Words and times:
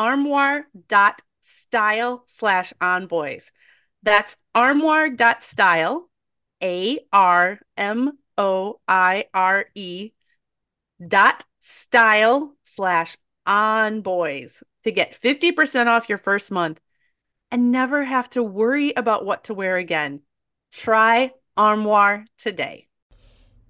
armoire.style 0.00 2.24
slash 2.26 2.72
onboys. 2.80 3.50
That's 4.02 4.38
armoire.style, 4.54 6.08
A 6.62 6.98
R 7.12 7.60
M 7.76 8.18
O 8.38 8.80
I 8.88 9.26
R 9.34 9.66
E 9.74 10.12
dot 11.06 11.44
style 11.60 12.56
slash 12.64 13.18
onboys 13.46 14.62
to 14.84 14.90
get 14.90 15.20
50% 15.20 15.86
off 15.86 16.08
your 16.08 16.16
first 16.16 16.50
month 16.50 16.80
and 17.50 17.70
never 17.70 18.04
have 18.04 18.30
to 18.30 18.42
worry 18.42 18.94
about 18.96 19.26
what 19.26 19.44
to 19.44 19.54
wear 19.54 19.76
again. 19.76 20.22
Try 20.72 21.32
Armoire 21.58 22.24
today. 22.38 22.86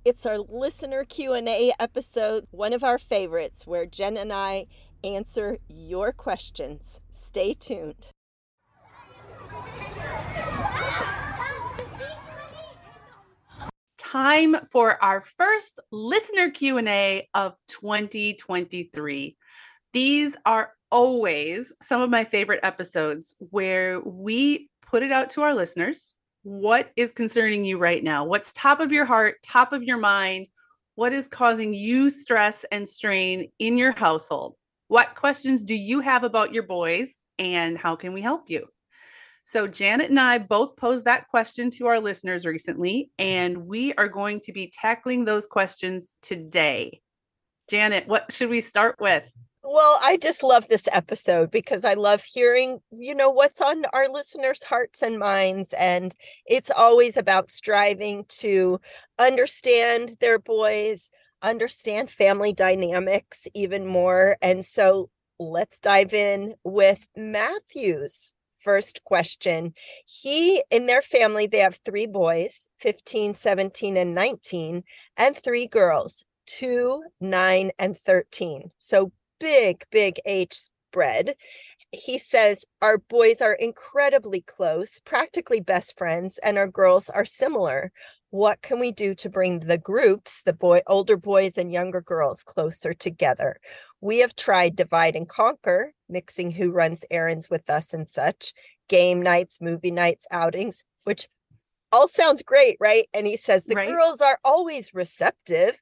It's 0.05 0.24
our 0.24 0.38
listener 0.38 1.05
Q&A 1.05 1.72
episode, 1.80 2.46
one 2.52 2.72
of 2.72 2.84
our 2.84 2.98
favorites 2.98 3.66
where 3.66 3.84
Jen 3.84 4.16
and 4.16 4.33
I 4.33 4.66
answer 5.04 5.58
your 5.68 6.12
questions. 6.12 7.00
Stay 7.10 7.54
tuned. 7.54 8.10
Time 13.98 14.56
for 14.72 15.02
our 15.02 15.20
first 15.20 15.78
listener 15.92 16.50
Q&A 16.50 17.28
of 17.32 17.54
2023. 17.68 19.36
These 19.92 20.36
are 20.44 20.72
always 20.90 21.72
some 21.80 22.00
of 22.00 22.10
my 22.10 22.24
favorite 22.24 22.60
episodes 22.62 23.36
where 23.38 24.00
we 24.00 24.68
put 24.84 25.04
it 25.04 25.12
out 25.12 25.30
to 25.30 25.42
our 25.42 25.54
listeners. 25.54 26.14
What 26.42 26.90
is 26.96 27.12
concerning 27.12 27.64
you 27.64 27.78
right 27.78 28.02
now? 28.02 28.24
What's 28.24 28.52
top 28.52 28.80
of 28.80 28.90
your 28.90 29.04
heart, 29.04 29.36
top 29.44 29.72
of 29.72 29.84
your 29.84 29.98
mind? 29.98 30.48
What 30.96 31.12
is 31.12 31.28
causing 31.28 31.72
you 31.72 32.10
stress 32.10 32.64
and 32.72 32.88
strain 32.88 33.52
in 33.58 33.78
your 33.78 33.92
household? 33.92 34.56
What 34.91 35.14
questions 35.14 35.62
do 35.62 35.77
you 35.77 36.00
have 36.00 36.24
about 36.24 36.52
your 36.52 36.64
boys 36.64 37.16
and 37.38 37.78
how 37.78 37.94
can 37.94 38.12
we 38.12 38.22
help 38.22 38.50
you? 38.50 38.66
So, 39.44 39.69
Janet 39.69 40.10
and 40.10 40.19
I 40.19 40.38
both 40.38 40.77
posed 40.77 41.05
that 41.05 41.28
question 41.28 41.70
to 41.78 41.86
our 41.86 42.00
listeners 42.00 42.44
recently, 42.44 43.12
and 43.16 43.68
we 43.68 43.92
are 43.92 44.08
going 44.08 44.41
to 44.41 44.52
be 44.52 44.72
tackling 44.74 45.24
those 45.24 45.46
questions 45.46 46.14
today. 46.23 47.02
Janet, 47.68 48.08
what 48.08 48.33
should 48.33 48.51
we 48.51 48.61
start 48.61 48.96
with? 48.98 49.23
Well, 49.62 50.01
I 50.02 50.17
just 50.17 50.42
love 50.42 50.67
this 50.67 50.89
episode 50.90 51.52
because 51.52 51.84
I 51.84 51.95
love 51.95 52.24
hearing, 52.24 52.80
you 52.90 53.14
know, 53.14 53.30
what's 53.30 53.61
on 53.61 53.84
our 53.92 54.08
listeners' 54.08 54.64
hearts 54.64 55.02
and 55.02 55.20
minds. 55.20 55.72
And 55.74 56.17
it's 56.46 56.70
always 56.77 57.17
about 57.17 57.52
striving 57.52 58.24
to 58.40 58.80
understand 59.20 60.17
their 60.18 60.40
boys, 60.40 61.11
understand 61.42 62.11
family 62.11 62.52
dynamics 62.52 63.46
even 63.55 63.86
more. 63.86 64.36
And 64.42 64.64
so 64.64 65.11
let's 65.39 65.80
dive 65.80 66.12
in 66.12 66.55
with 66.64 67.06
Matthew's 67.17 68.34
first 68.58 69.02
question. 69.05 69.74
He, 70.05 70.62
in 70.70 70.86
their 70.86 71.02
family, 71.02 71.46
they 71.46 71.58
have 71.58 71.80
three 71.84 72.06
boys 72.06 72.68
15, 72.80 73.34
17, 73.34 73.96
and 73.96 74.14
19, 74.14 74.84
and 75.17 75.36
three 75.36 75.67
girls 75.67 76.24
two, 76.46 77.05
nine, 77.20 77.70
and 77.78 77.96
13. 77.96 78.70
So 78.78 79.12
big, 79.39 79.84
big 79.90 80.18
age 80.27 80.52
spread. 80.52 81.34
He 81.92 82.18
says, 82.18 82.64
Our 82.83 82.98
boys 82.98 83.40
are 83.40 83.55
incredibly 83.55 84.40
close, 84.40 84.98
practically 85.01 85.61
best 85.61 85.96
friends, 85.96 86.39
and 86.39 86.58
our 86.58 86.68
girls 86.68 87.08
are 87.08 87.24
similar 87.24 87.92
what 88.30 88.63
can 88.63 88.79
we 88.79 88.92
do 88.92 89.14
to 89.17 89.29
bring 89.29 89.61
the 89.61 89.79
groups 89.79 90.42
the 90.42 90.52
boy 90.52 90.80
older 90.86 91.17
boys 91.17 91.58
and 91.58 91.70
younger 91.70 92.01
girls 92.01 92.42
closer 92.42 92.95
together? 92.95 93.57
We 94.01 94.20
have 94.20 94.36
tried 94.36 94.77
divide 94.77 95.17
and 95.17 95.29
conquer 95.29 95.92
mixing 96.08 96.52
who 96.52 96.70
runs 96.70 97.05
errands 97.11 97.51
with 97.51 97.69
us 97.69 97.92
and 97.92 98.08
such 98.08 98.52
game 98.89 99.20
nights 99.20 99.61
movie 99.61 99.92
nights 99.92 100.27
outings 100.33 100.83
which 101.05 101.29
all 101.92 102.08
sounds 102.08 102.42
great 102.42 102.77
right? 102.80 103.08
And 103.13 103.27
he 103.27 103.36
says 103.36 103.64
the 103.64 103.74
right. 103.74 103.89
girls 103.89 104.20
are 104.20 104.39
always 104.45 104.95
receptive 104.95 105.80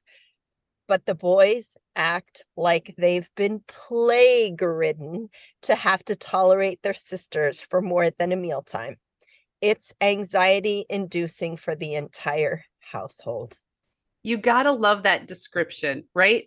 but 0.87 1.05
the 1.05 1.15
boys 1.15 1.77
act 1.95 2.45
like 2.57 2.95
they've 2.97 3.29
been 3.35 3.61
plague 3.67 4.61
ridden 4.61 5.29
to 5.61 5.75
have 5.75 6.03
to 6.05 6.15
tolerate 6.15 6.81
their 6.81 6.95
sisters 6.95 7.61
for 7.61 7.79
more 7.79 8.09
than 8.09 8.31
a 8.31 8.35
mealtime 8.35 8.97
it's 9.61 9.93
anxiety 10.01 10.85
inducing 10.89 11.57
for 11.57 11.75
the 11.75 11.95
entire 11.95 12.63
household. 12.79 13.57
You 14.23 14.37
got 14.37 14.63
to 14.63 14.71
love 14.71 15.03
that 15.03 15.27
description, 15.27 16.05
right? 16.13 16.45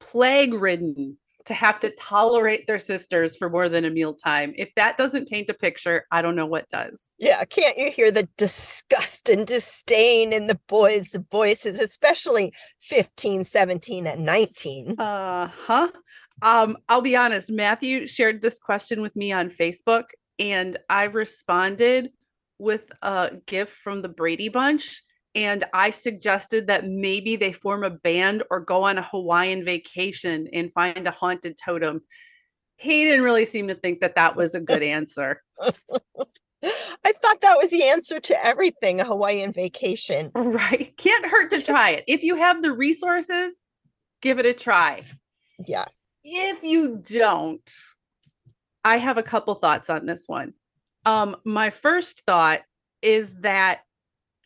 Plague 0.00 0.54
ridden 0.54 1.18
to 1.46 1.54
have 1.54 1.80
to 1.80 1.90
tolerate 1.90 2.66
their 2.66 2.78
sisters 2.78 3.36
for 3.36 3.48
more 3.48 3.68
than 3.68 3.84
a 3.84 3.90
mealtime. 3.90 4.52
If 4.56 4.74
that 4.74 4.98
doesn't 4.98 5.28
paint 5.28 5.48
a 5.48 5.54
picture, 5.54 6.04
I 6.10 6.20
don't 6.20 6.36
know 6.36 6.46
what 6.46 6.68
does. 6.68 7.10
Yeah, 7.18 7.44
can't 7.44 7.78
you 7.78 7.90
hear 7.90 8.10
the 8.10 8.28
disgust 8.36 9.28
and 9.28 9.46
disdain 9.46 10.32
in 10.32 10.48
the 10.48 10.58
boys' 10.66 11.16
voices, 11.30 11.80
especially 11.80 12.52
15, 12.82 13.44
17, 13.44 14.06
and 14.06 14.24
19? 14.24 15.00
Uh 15.00 15.48
huh. 15.48 15.88
Um, 16.42 16.76
I'll 16.88 17.00
be 17.00 17.16
honest, 17.16 17.50
Matthew 17.50 18.06
shared 18.06 18.42
this 18.42 18.58
question 18.58 19.00
with 19.00 19.16
me 19.16 19.32
on 19.32 19.48
Facebook, 19.48 20.04
and 20.38 20.76
I 20.90 21.04
responded 21.04 22.10
with 22.58 22.90
a 23.02 23.32
gift 23.46 23.72
from 23.72 24.02
the 24.02 24.08
Brady 24.08 24.48
Bunch. 24.48 25.02
And 25.34 25.64
I 25.74 25.90
suggested 25.90 26.68
that 26.68 26.88
maybe 26.88 27.36
they 27.36 27.52
form 27.52 27.84
a 27.84 27.90
band 27.90 28.42
or 28.50 28.60
go 28.60 28.84
on 28.84 28.96
a 28.96 29.02
Hawaiian 29.02 29.64
vacation 29.64 30.48
and 30.52 30.72
find 30.72 31.06
a 31.06 31.10
haunted 31.10 31.58
totem. 31.62 32.00
He 32.76 33.04
didn't 33.04 33.24
really 33.24 33.44
seem 33.44 33.68
to 33.68 33.74
think 33.74 34.00
that 34.00 34.16
that 34.16 34.36
was 34.36 34.54
a 34.54 34.60
good 34.60 34.82
answer. 34.82 35.42
I 35.62 37.12
thought 37.22 37.40
that 37.42 37.58
was 37.58 37.70
the 37.70 37.84
answer 37.84 38.18
to 38.18 38.44
everything 38.44 39.00
a 39.00 39.04
Hawaiian 39.04 39.52
vacation. 39.52 40.30
Right. 40.34 40.96
Can't 40.96 41.26
hurt 41.26 41.50
to 41.50 41.62
try 41.62 41.90
it. 41.90 42.04
If 42.06 42.22
you 42.22 42.36
have 42.36 42.62
the 42.62 42.72
resources, 42.72 43.58
give 44.22 44.38
it 44.38 44.46
a 44.46 44.54
try. 44.54 45.02
Yeah. 45.58 45.84
If 46.24 46.62
you 46.62 46.96
don't, 46.96 47.70
I 48.84 48.96
have 48.96 49.18
a 49.18 49.22
couple 49.22 49.54
thoughts 49.54 49.90
on 49.90 50.06
this 50.06 50.24
one. 50.26 50.54
Um, 51.06 51.36
my 51.44 51.70
first 51.70 52.22
thought 52.26 52.60
is 53.00 53.32
that 53.40 53.80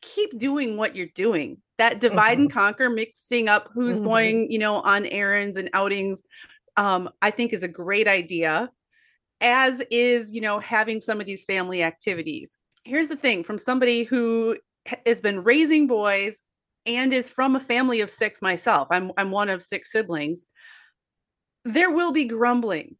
keep 0.02 0.38
doing 0.38 0.76
what 0.76 0.94
you're 0.94 1.08
doing. 1.14 1.58
That 1.78 1.98
divide 1.98 2.34
mm-hmm. 2.34 2.42
and 2.42 2.52
conquer, 2.52 2.90
mixing 2.90 3.48
up 3.48 3.70
who's 3.72 3.96
mm-hmm. 3.96 4.06
going, 4.06 4.52
you 4.52 4.58
know, 4.58 4.76
on 4.82 5.06
errands 5.06 5.56
and 5.56 5.70
outings, 5.72 6.22
um, 6.76 7.08
I 7.22 7.30
think 7.30 7.52
is 7.52 7.62
a 7.62 7.68
great 7.68 8.06
idea. 8.06 8.70
As 9.40 9.80
is, 9.90 10.32
you 10.32 10.42
know, 10.42 10.58
having 10.58 11.00
some 11.00 11.18
of 11.18 11.26
these 11.26 11.44
family 11.44 11.82
activities. 11.82 12.58
Here's 12.84 13.08
the 13.08 13.16
thing 13.16 13.42
from 13.42 13.58
somebody 13.58 14.04
who 14.04 14.58
has 15.06 15.22
been 15.22 15.42
raising 15.42 15.86
boys 15.86 16.42
and 16.84 17.12
is 17.12 17.30
from 17.30 17.56
a 17.56 17.60
family 17.60 18.02
of 18.02 18.10
six 18.10 18.42
myself. 18.42 18.88
I'm 18.90 19.12
I'm 19.16 19.30
one 19.30 19.48
of 19.48 19.62
six 19.62 19.92
siblings. 19.92 20.46
There 21.64 21.90
will 21.90 22.12
be 22.12 22.24
grumbling 22.24 22.96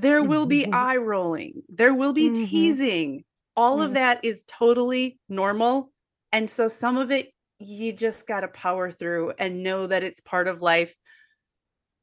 there 0.00 0.22
will 0.22 0.46
be 0.46 0.62
mm-hmm. 0.62 0.74
eye 0.74 0.96
rolling. 0.96 1.62
There 1.68 1.94
will 1.94 2.12
be 2.12 2.30
mm-hmm. 2.30 2.44
teasing. 2.44 3.24
All 3.56 3.78
mm-hmm. 3.78 3.86
of 3.86 3.94
that 3.94 4.24
is 4.24 4.44
totally 4.46 5.18
normal. 5.28 5.90
And 6.32 6.48
so 6.50 6.68
some 6.68 6.96
of 6.96 7.10
it, 7.10 7.30
you 7.58 7.92
just 7.92 8.26
got 8.26 8.40
to 8.40 8.48
power 8.48 8.90
through 8.90 9.32
and 9.38 9.62
know 9.62 9.86
that 9.86 10.04
it's 10.04 10.20
part 10.20 10.48
of 10.48 10.60
life. 10.60 10.94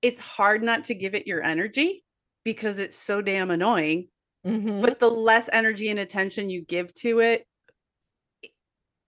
It's 0.01 0.19
hard 0.19 0.63
not 0.63 0.85
to 0.85 0.95
give 0.95 1.13
it 1.13 1.27
your 1.27 1.43
energy 1.43 2.03
because 2.43 2.79
it's 2.79 2.97
so 2.97 3.21
damn 3.21 3.51
annoying. 3.51 4.07
Mhm. 4.45 4.81
but 4.81 4.99
the 4.99 5.09
less 5.09 5.49
energy 5.53 5.87
and 5.87 5.99
attention 5.99 6.49
you 6.49 6.61
give 6.61 6.93
to 6.95 7.21
it, 7.21 7.47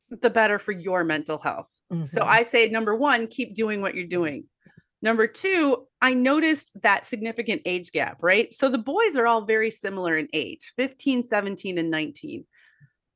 the 0.09 0.29
better 0.29 0.57
for 0.57 0.71
your 0.71 1.03
mental 1.03 1.37
health. 1.37 1.67
So 2.05 2.21
Mhm. 2.21 2.25
I 2.25 2.43
say 2.43 2.69
number 2.69 2.95
one, 2.95 3.27
keep 3.27 3.53
doing 3.53 3.81
what 3.81 3.95
you're 3.95 4.07
doing. 4.07 4.45
Number 5.05 5.27
two, 5.27 5.85
I 6.01 6.15
noticed 6.15 6.71
that 6.81 7.05
significant 7.05 7.61
age 7.65 7.91
gap, 7.91 8.23
right? 8.23 8.51
So 8.51 8.69
the 8.69 8.79
boys 8.79 9.15
are 9.17 9.27
all 9.27 9.45
very 9.45 9.69
similar 9.69 10.17
in 10.17 10.27
age 10.33 10.73
15, 10.77 11.21
17, 11.21 11.77
and 11.77 11.91
19. 11.91 12.43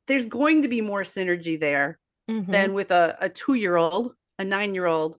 There's 0.06 0.27
going 0.27 0.62
to 0.62 0.68
be 0.68 0.81
more 0.81 1.01
synergy 1.01 1.59
there 1.59 1.97
Mhm. 2.30 2.45
than 2.45 2.74
with 2.74 2.91
a, 2.91 3.18
a 3.19 3.27
two 3.27 3.56
year 3.56 3.75
old, 3.75 4.13
a 4.38 4.45
nine 4.45 4.75
year 4.75 4.86
old, 4.86 5.18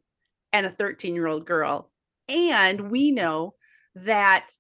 and 0.52 0.64
a 0.64 0.70
13 0.70 1.16
year 1.16 1.26
old 1.26 1.44
girl. 1.44 1.90
And 2.28 2.88
we 2.88 3.10
know 3.10 3.56
that 3.96 4.52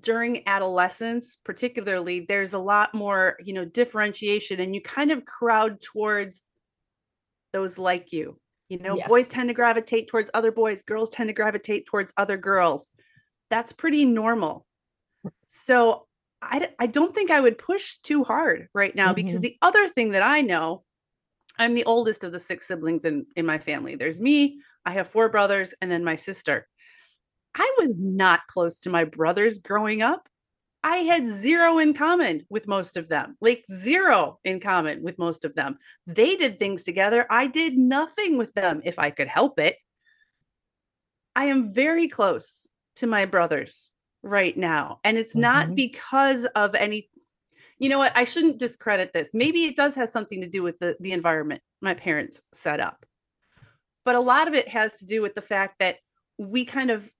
during 0.00 0.48
adolescence, 0.48 1.36
particularly, 1.44 2.20
there's 2.20 2.54
a 2.54 2.58
lot 2.58 2.94
more, 2.94 3.36
you 3.44 3.52
know, 3.52 3.66
differentiation 3.66 4.60
and 4.60 4.74
you 4.74 4.80
kind 4.80 5.10
of 5.10 5.26
crowd 5.26 5.82
towards 5.82 6.42
those 7.52 7.76
like 7.76 8.12
you. 8.12 8.40
You 8.70 8.78
know, 8.78 8.96
Yeah. 8.96 9.08
boys 9.08 9.28
tend 9.28 9.48
to 9.48 9.54
gravitate 9.54 10.08
towards 10.08 10.30
other 10.32 10.52
boys, 10.52 10.82
girls 10.82 11.10
tend 11.10 11.28
to 11.28 11.34
gravitate 11.34 11.86
towards 11.86 12.12
other 12.16 12.38
girls. 12.38 12.88
That's 13.50 13.72
pretty 13.72 14.06
normal. 14.06 14.64
So 15.48 16.06
I, 16.40 16.70
I 16.78 16.86
don't 16.86 17.14
think 17.14 17.30
I 17.30 17.40
would 17.40 17.58
push 17.58 17.98
too 17.98 18.24
hard 18.24 18.68
right 18.72 18.94
now 18.94 19.12
because 19.12 19.40
Mhm. 19.40 19.42
the 19.42 19.58
other 19.60 19.88
thing 19.88 20.12
that 20.12 20.22
I 20.22 20.40
know, 20.40 20.84
I'm 21.58 21.74
the 21.74 21.84
oldest 21.84 22.24
of 22.24 22.32
the 22.32 22.38
six 22.38 22.66
siblings 22.66 23.04
in, 23.04 23.26
in 23.36 23.44
my 23.44 23.58
family. 23.58 23.96
There's 23.96 24.20
me, 24.20 24.62
I 24.86 24.92
have 24.92 25.08
four 25.10 25.28
brothers, 25.28 25.74
and 25.82 25.90
then 25.90 26.04
my 26.04 26.16
sister. 26.16 26.66
I 27.54 27.74
was 27.78 27.96
not 27.98 28.46
close 28.46 28.78
to 28.80 28.90
my 28.90 29.04
brothers 29.04 29.58
growing 29.58 30.00
up. 30.00 30.28
I 30.82 30.98
had 30.98 31.26
zero 31.26 31.78
in 31.78 31.92
common 31.92 32.46
with 32.48 32.66
most 32.66 32.96
of 32.96 33.08
them, 33.08 33.36
like 33.40 33.64
zero 33.70 34.38
in 34.44 34.60
common 34.60 35.02
with 35.02 35.18
most 35.18 35.44
of 35.44 35.54
them. 35.54 35.78
They 36.06 36.36
did 36.36 36.58
things 36.58 36.84
together. 36.84 37.26
I 37.30 37.48
did 37.48 37.76
nothing 37.76 38.38
with 38.38 38.54
them 38.54 38.80
if 38.84 38.98
I 38.98 39.10
could 39.10 39.28
help 39.28 39.60
it. 39.60 39.76
I 41.36 41.46
am 41.46 41.72
very 41.72 42.08
close 42.08 42.66
to 42.96 43.06
my 43.06 43.26
brothers 43.26 43.90
right 44.22 44.56
now. 44.56 45.00
And 45.04 45.16
it's 45.18 45.36
not 45.36 45.68
Mhm. 45.68 45.74
because 45.76 46.44
of 46.46 46.74
any, 46.74 47.10
you 47.78 47.88
know 47.88 47.98
what? 47.98 48.16
I 48.16 48.24
shouldn't 48.24 48.58
discredit 48.58 49.12
this. 49.12 49.32
Maybe 49.34 49.64
it 49.64 49.76
does 49.76 49.94
have 49.94 50.08
something 50.08 50.40
to 50.40 50.48
do 50.48 50.62
with 50.62 50.78
the, 50.78 50.96
the 51.00 51.12
environment 51.12 51.62
my 51.80 51.94
parents 51.94 52.42
set 52.52 52.80
up. 52.80 53.04
But 54.04 54.14
a 54.14 54.20
lot 54.20 54.48
of 54.48 54.54
it 54.54 54.68
has 54.68 54.98
to 54.98 55.06
do 55.06 55.22
with 55.22 55.34
the 55.34 55.42
fact 55.42 55.76
that 55.78 55.98
we 56.38 56.64
kind 56.64 56.90
of 56.90 57.10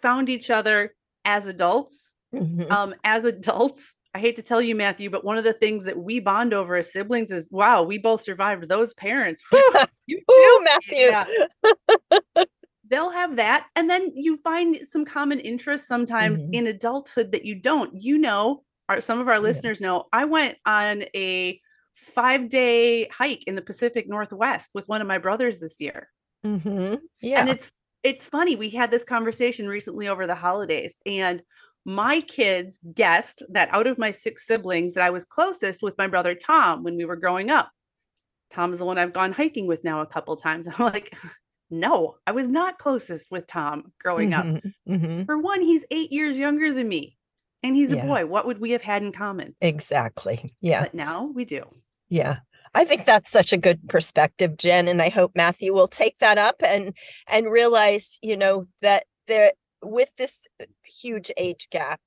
found 0.00 0.28
each 0.28 0.50
other 0.50 0.94
as 1.24 1.46
adults 1.46 2.14
Mhm. 2.34 2.70
um 2.70 2.94
as 3.04 3.24
adults 3.24 3.94
i 4.14 4.18
hate 4.18 4.36
to 4.36 4.42
tell 4.42 4.62
you 4.62 4.74
matthew 4.74 5.10
but 5.10 5.24
one 5.24 5.36
of 5.38 5.44
the 5.44 5.52
things 5.52 5.84
that 5.84 5.98
we 5.98 6.18
bond 6.20 6.54
over 6.54 6.76
as 6.76 6.92
siblings 6.92 7.30
is 7.30 7.48
wow 7.50 7.82
we 7.82 7.98
both 7.98 8.20
survived 8.22 8.68
those 8.68 8.94
parents 8.94 9.42
you 10.06 10.16
Ooh, 10.18 10.22
too 10.34 10.64
Matthew. 10.64 10.96
Yeah. 10.98 12.44
they'll 12.88 13.10
have 13.10 13.36
that 13.36 13.66
and 13.76 13.88
then 13.88 14.10
you 14.14 14.36
find 14.38 14.78
some 14.86 15.04
common 15.04 15.40
interests 15.40 15.86
sometimes 15.88 16.42
Mhm. 16.44 16.48
in 16.54 16.66
adulthood 16.66 17.32
that 17.32 17.44
you 17.44 17.54
don't 17.54 17.90
you 18.00 18.18
know 18.18 18.64
our, 18.88 19.00
some 19.00 19.20
of 19.20 19.28
our 19.28 19.34
Yeah. 19.34 19.40
listeners 19.40 19.80
know 19.80 20.04
i 20.12 20.24
went 20.24 20.58
on 20.66 21.04
a 21.14 21.60
five 21.94 22.48
day 22.48 23.08
hike 23.08 23.44
in 23.46 23.54
the 23.54 23.62
pacific 23.62 24.08
northwest 24.08 24.70
with 24.74 24.88
one 24.88 25.00
of 25.00 25.06
my 25.06 25.18
brothers 25.18 25.60
this 25.60 25.80
year 25.80 26.08
Mhm. 26.44 26.98
Yeah. 27.20 27.40
and 27.40 27.48
it's 27.50 27.70
it's 28.02 28.26
funny 28.26 28.56
we 28.56 28.70
had 28.70 28.90
this 28.90 29.04
conversation 29.04 29.68
recently 29.68 30.08
over 30.08 30.26
the 30.26 30.34
holidays 30.34 30.98
and 31.06 31.42
my 31.84 32.20
kids 32.20 32.78
guessed 32.94 33.42
that 33.48 33.68
out 33.72 33.86
of 33.86 33.98
my 33.98 34.10
six 34.10 34.46
siblings 34.46 34.94
that 34.94 35.04
i 35.04 35.10
was 35.10 35.24
closest 35.24 35.82
with 35.82 35.96
my 35.98 36.06
brother 36.06 36.34
tom 36.34 36.82
when 36.82 36.96
we 36.96 37.04
were 37.04 37.16
growing 37.16 37.50
up 37.50 37.70
tom's 38.50 38.78
the 38.78 38.84
one 38.84 38.98
i've 38.98 39.12
gone 39.12 39.32
hiking 39.32 39.66
with 39.66 39.82
now 39.84 40.00
a 40.00 40.06
couple 40.06 40.36
times 40.36 40.68
i'm 40.78 40.84
like 40.92 41.16
no 41.70 42.16
i 42.26 42.32
was 42.32 42.48
not 42.48 42.78
closest 42.78 43.30
with 43.30 43.46
tom 43.46 43.92
growing 44.00 44.32
up 44.34 44.44
Mhm. 44.44 44.72
Mhm. 44.88 45.26
for 45.26 45.38
one 45.38 45.60
he's 45.60 45.84
eight 45.90 46.12
years 46.12 46.38
younger 46.38 46.72
than 46.72 46.88
me 46.88 47.16
and 47.62 47.74
he's 47.74 47.90
Yeah. 47.90 48.04
a 48.04 48.06
boy 48.06 48.26
what 48.26 48.46
would 48.46 48.60
we 48.60 48.70
have 48.72 48.82
had 48.82 49.02
in 49.02 49.12
common 49.12 49.54
Exactly. 49.60 50.54
Yeah. 50.60 50.82
but 50.82 50.94
now 50.94 51.30
we 51.34 51.44
do 51.44 51.62
Yeah. 52.08 52.38
I 52.74 52.86
think 52.86 53.04
that's 53.04 53.30
such 53.30 53.52
a 53.52 53.58
good 53.58 53.86
perspective, 53.90 54.56
Jen, 54.56 54.88
and 54.88 55.02
I 55.02 55.10
hope 55.10 55.32
Matthew 55.34 55.74
will 55.74 55.88
take 55.88 56.18
that 56.20 56.38
up 56.38 56.56
and 56.64 56.96
and 57.28 57.50
realize, 57.52 58.18
you 58.22 58.34
know, 58.34 58.66
that 58.80 59.04
there 59.26 59.52
with 59.82 60.14
this 60.16 60.46
huge 60.84 61.30
age 61.36 61.68
gap, 61.70 62.00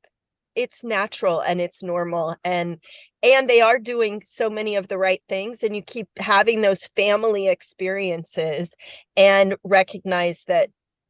it's 0.55 0.83
natural 0.83 1.41
and 1.41 1.59
it's 1.59 1.83
normal 1.83 2.35
and 2.43 2.79
and 3.23 3.49
they 3.49 3.59
are 3.61 3.79
doing 3.79 4.21
so 4.23 4.49
many 4.49 4.75
of 4.75 4.87
the 4.87 4.97
right 4.97 5.21
things 5.27 5.63
and 5.63 5.75
you 5.75 5.81
keep 5.81 6.07
having 6.17 6.61
those 6.61 6.87
family 6.95 7.47
experiences 7.49 8.73
and 9.17 9.57
recognize 9.63 10.43
that 10.45 10.69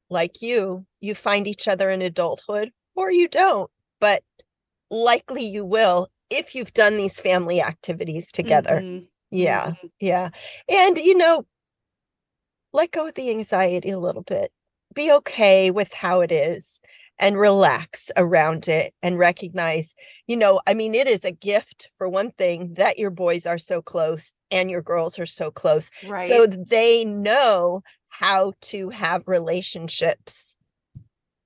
like 0.09 0.41
you, 0.41 0.85
you 1.01 1.13
find 1.15 1.47
each 1.47 1.67
other 1.67 1.89
in 1.91 2.01
adulthood 2.01 2.71
or 2.95 3.11
you 3.11 3.27
don't, 3.27 3.69
but 3.99 4.23
likely 4.89 5.43
you 5.45 5.65
will 5.65 6.07
if 6.29 6.55
you've 6.55 6.73
done 6.73 6.97
these 6.97 7.19
family 7.19 7.61
activities 7.61 8.27
together. 8.27 8.85
Mhm, 8.85 9.09
Yeah, 9.31 9.73
mhm. 9.73 9.91
yeah. 9.99 10.29
And, 10.69 10.97
you 10.97 11.15
know, 11.17 11.45
let 12.73 12.91
go 12.91 13.07
of 13.07 13.15
the 13.15 13.29
anxiety 13.31 13.89
a 13.89 13.99
little 13.99 14.21
bit. 14.23 14.51
Be 14.95 15.11
okay 15.11 15.69
with 15.71 15.93
how 15.93 16.21
it 16.21 16.31
is 16.31 16.79
and 17.19 17.37
relax 17.37 18.11
around 18.17 18.67
it 18.67 18.93
and 19.03 19.17
recognize, 19.17 19.93
you 20.27 20.35
know, 20.35 20.61
I 20.67 20.73
mean, 20.73 20.95
it 20.95 21.07
is 21.07 21.23
a 21.23 21.31
gift 21.31 21.89
for 21.97 22.09
one 22.09 22.31
thing 22.31 22.73
that 22.73 22.97
your 22.97 23.11
boys 23.11 23.45
are 23.45 23.57
so 23.57 23.81
close 23.81 24.33
and 24.51 24.69
your 24.71 24.81
girls 24.81 25.19
are 25.19 25.25
so 25.25 25.51
close. 25.51 25.91
right 26.05 26.27
So 26.27 26.47
they 26.47 27.05
know 27.05 27.83
how 28.09 28.53
to 28.61 28.89
have 28.89 29.27
relationships. 29.27 30.57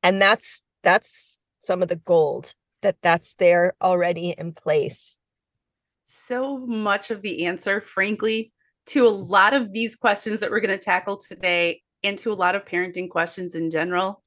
And 0.01 0.21
that's 0.21 0.61
that's 0.83 1.39
some 1.59 1.81
of 1.81 1.89
the 1.89 1.97
gold 1.97 2.55
that 2.81 2.97
that's 3.01 3.33
there 3.35 3.73
already 3.81 4.33
in 4.37 4.53
place. 4.53 5.17
so 6.05 6.57
much 6.57 7.11
of 7.11 7.21
the 7.21 7.45
answer, 7.45 7.81
frankly, 7.81 8.51
to 8.87 9.05
a 9.05 9.09
lot 9.09 9.53
of 9.53 9.71
these 9.71 9.95
questions 9.95 10.39
that 10.39 10.49
we're 10.49 10.59
going 10.59 10.77
to 10.77 10.83
tackle 10.83 11.17
today 11.17 11.81
and 12.03 12.17
to 12.19 12.31
a 12.31 12.35
lot 12.35 12.55
of 12.55 12.65
parenting 12.65 13.09
questions 13.09 13.55
in 13.55 13.71
general. 13.71 14.23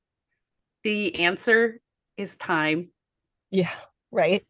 The 0.85 1.21
answer 1.21 1.81
is 2.17 2.37
time, 2.37 2.91
Yeah, 3.51 3.71
right? 4.11 4.45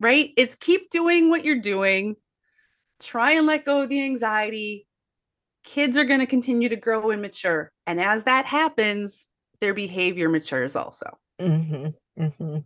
right? 0.00 0.32
It's 0.36 0.54
keep 0.56 0.90
doing 0.90 1.30
what 1.30 1.44
you're 1.44 1.60
doing, 1.60 2.16
try 3.00 3.32
and 3.32 3.46
let 3.46 3.64
go 3.64 3.82
of 3.82 3.88
the 3.88 4.02
anxiety. 4.02 4.86
Kids 5.64 5.98
are 5.98 6.04
going 6.04 6.20
to 6.20 6.26
continue 6.26 6.68
to 6.68 6.76
grow 6.76 7.10
and 7.10 7.22
mature. 7.22 7.72
And 7.86 8.00
as 8.00 8.24
that 8.24 8.46
happens, 8.46 9.28
their 9.60 9.74
behavior 9.74 10.28
matures 10.28 10.76
also. 10.76 11.16
hmm 11.40 11.88
hmm 12.16 12.58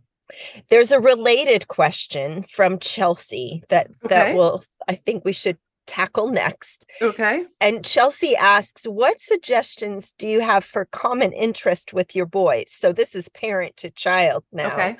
There's 0.69 0.91
a 0.91 0.99
related 0.99 1.67
question 1.67 2.43
from 2.43 2.79
Chelsea 2.79 3.63
that 3.69 3.89
that 4.03 4.35
will 4.35 4.63
I 4.87 4.95
think 4.95 5.25
we 5.25 5.33
should 5.33 5.57
tackle 5.85 6.27
next. 6.27 6.85
Okay. 7.01 7.45
And 7.59 7.83
Chelsea 7.83 8.35
asks, 8.35 8.85
what 8.85 9.19
suggestions 9.21 10.13
do 10.17 10.27
you 10.27 10.41
have 10.41 10.63
for 10.63 10.85
common 10.85 11.33
interest 11.33 11.93
with 11.93 12.15
your 12.15 12.25
boys? 12.25 12.71
So 12.71 12.93
this 12.93 13.15
is 13.15 13.29
parent 13.29 13.77
to 13.77 13.89
child 13.89 14.43
now. 14.51 14.73
Okay. 14.73 14.97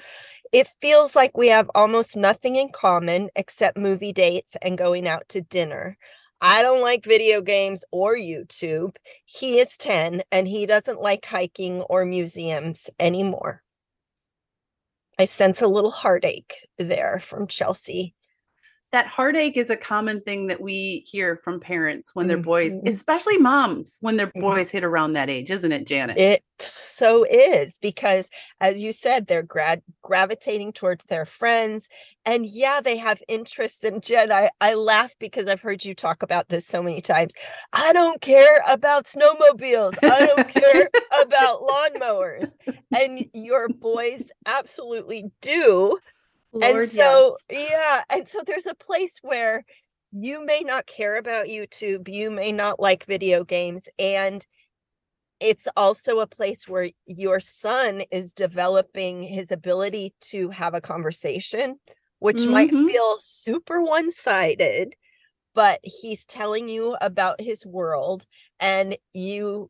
It 0.51 0.69
feels 0.81 1.15
like 1.15 1.35
we 1.35 1.47
have 1.47 1.69
almost 1.73 2.15
nothing 2.15 2.55
in 2.57 2.69
common 2.69 3.29
except 3.35 3.77
movie 3.77 4.13
dates 4.13 4.55
and 4.61 4.77
going 4.77 5.07
out 5.07 5.27
to 5.29 5.41
dinner. 5.41 5.97
I 6.41 6.61
don't 6.61 6.81
like 6.81 7.05
video 7.05 7.41
games 7.41 7.85
or 7.91 8.15
YouTube. 8.15 8.97
He 9.25 9.59
is 9.59 9.77
10 9.77 10.23
and 10.31 10.47
he 10.47 10.65
doesn't 10.65 11.01
like 11.01 11.25
hiking 11.25 11.81
or 11.81 12.05
museums 12.05 12.89
anymore. 12.99 13.63
I 15.17 15.25
sense 15.25 15.61
a 15.61 15.67
little 15.67 15.91
heartache 15.91 16.53
there 16.77 17.19
from 17.19 17.47
Chelsea. 17.47 18.13
That 18.93 19.07
heartache 19.07 19.57
is 19.57 19.71
a 19.71 19.75
common 19.75 20.21
thing 20.21 20.45
that 20.47 20.61
we 20.61 21.03
hear 21.07 21.41
from 21.43 21.59
parents 21.59 22.11
when 22.13 22.27
their 22.27 22.37
boys, 22.37 22.77
Mhm. 22.77 22.87
especially 22.87 23.37
moms, 23.37 23.97
when 24.01 24.17
their 24.17 24.27
Mhm. 24.27 24.41
boys 24.41 24.69
hit 24.69 24.83
around 24.83 25.11
that 25.13 25.31
age, 25.31 25.49
isn't 25.49 25.71
it, 25.71 25.85
Janet? 25.87 26.19
It 26.19 26.43
so 26.59 27.23
is 27.23 27.79
because, 27.79 28.29
as 28.61 28.83
you 28.83 28.91
said, 28.91 29.25
they're 29.25 29.41
grad 29.41 29.81
gravitating 30.03 30.73
towards 30.73 31.05
their 31.05 31.25
friends, 31.25 31.89
and 32.23 32.45
yeah, 32.45 32.81
they 32.81 32.97
have 32.97 33.23
interests. 33.27 33.83
And 33.83 34.03
Jen, 34.03 34.31
I 34.31 34.51
I 34.61 34.75
laugh 34.75 35.15
because 35.19 35.47
I've 35.47 35.61
heard 35.61 35.83
you 35.83 35.95
talk 35.95 36.21
about 36.21 36.49
this 36.49 36.67
so 36.67 36.83
many 36.83 37.01
times. 37.01 37.33
I 37.73 37.93
don't 37.93 38.21
care 38.21 38.61
about 38.67 39.05
snowmobiles. 39.05 39.95
I 40.05 40.21
don't 40.21 40.47
care 40.47 40.91
about 41.19 41.61
lawnmowers, 41.61 42.57
and 42.95 43.25
your 43.33 43.69
boys 43.69 44.29
absolutely 44.45 45.31
do. 45.41 45.97
And 46.61 46.89
so, 46.89 47.35
yes. 47.49 47.69
yeah, 47.71 48.03
and 48.09 48.27
so 48.27 48.41
there's 48.45 48.67
a 48.67 48.75
place 48.75 49.19
where 49.21 49.65
you 50.11 50.45
may 50.45 50.61
not 50.61 50.85
care 50.85 51.17
about 51.17 51.47
YouTube, 51.47 52.07
you 52.07 52.29
may 52.29 52.51
not 52.51 52.79
like 52.79 53.05
video 53.05 53.43
games, 53.43 53.87
and 53.97 54.45
it's 55.39 55.67
also 55.75 56.19
a 56.19 56.27
place 56.27 56.67
where 56.67 56.89
your 57.05 57.39
son 57.39 58.01
is 58.11 58.33
developing 58.33 59.23
his 59.23 59.51
ability 59.51 60.13
to 60.21 60.49
have 60.49 60.73
a 60.73 60.81
conversation 60.81 61.79
which 62.23 62.37
mm-hmm. 62.37 62.51
might 62.51 62.69
feel 62.69 63.17
super 63.17 63.81
one 63.81 64.09
sided, 64.09 64.95
but 65.53 65.81
he's 65.83 66.25
telling 66.25 66.69
you 66.69 66.95
about 67.01 67.41
his 67.41 67.65
world 67.65 68.25
and 68.61 68.95
you 69.13 69.69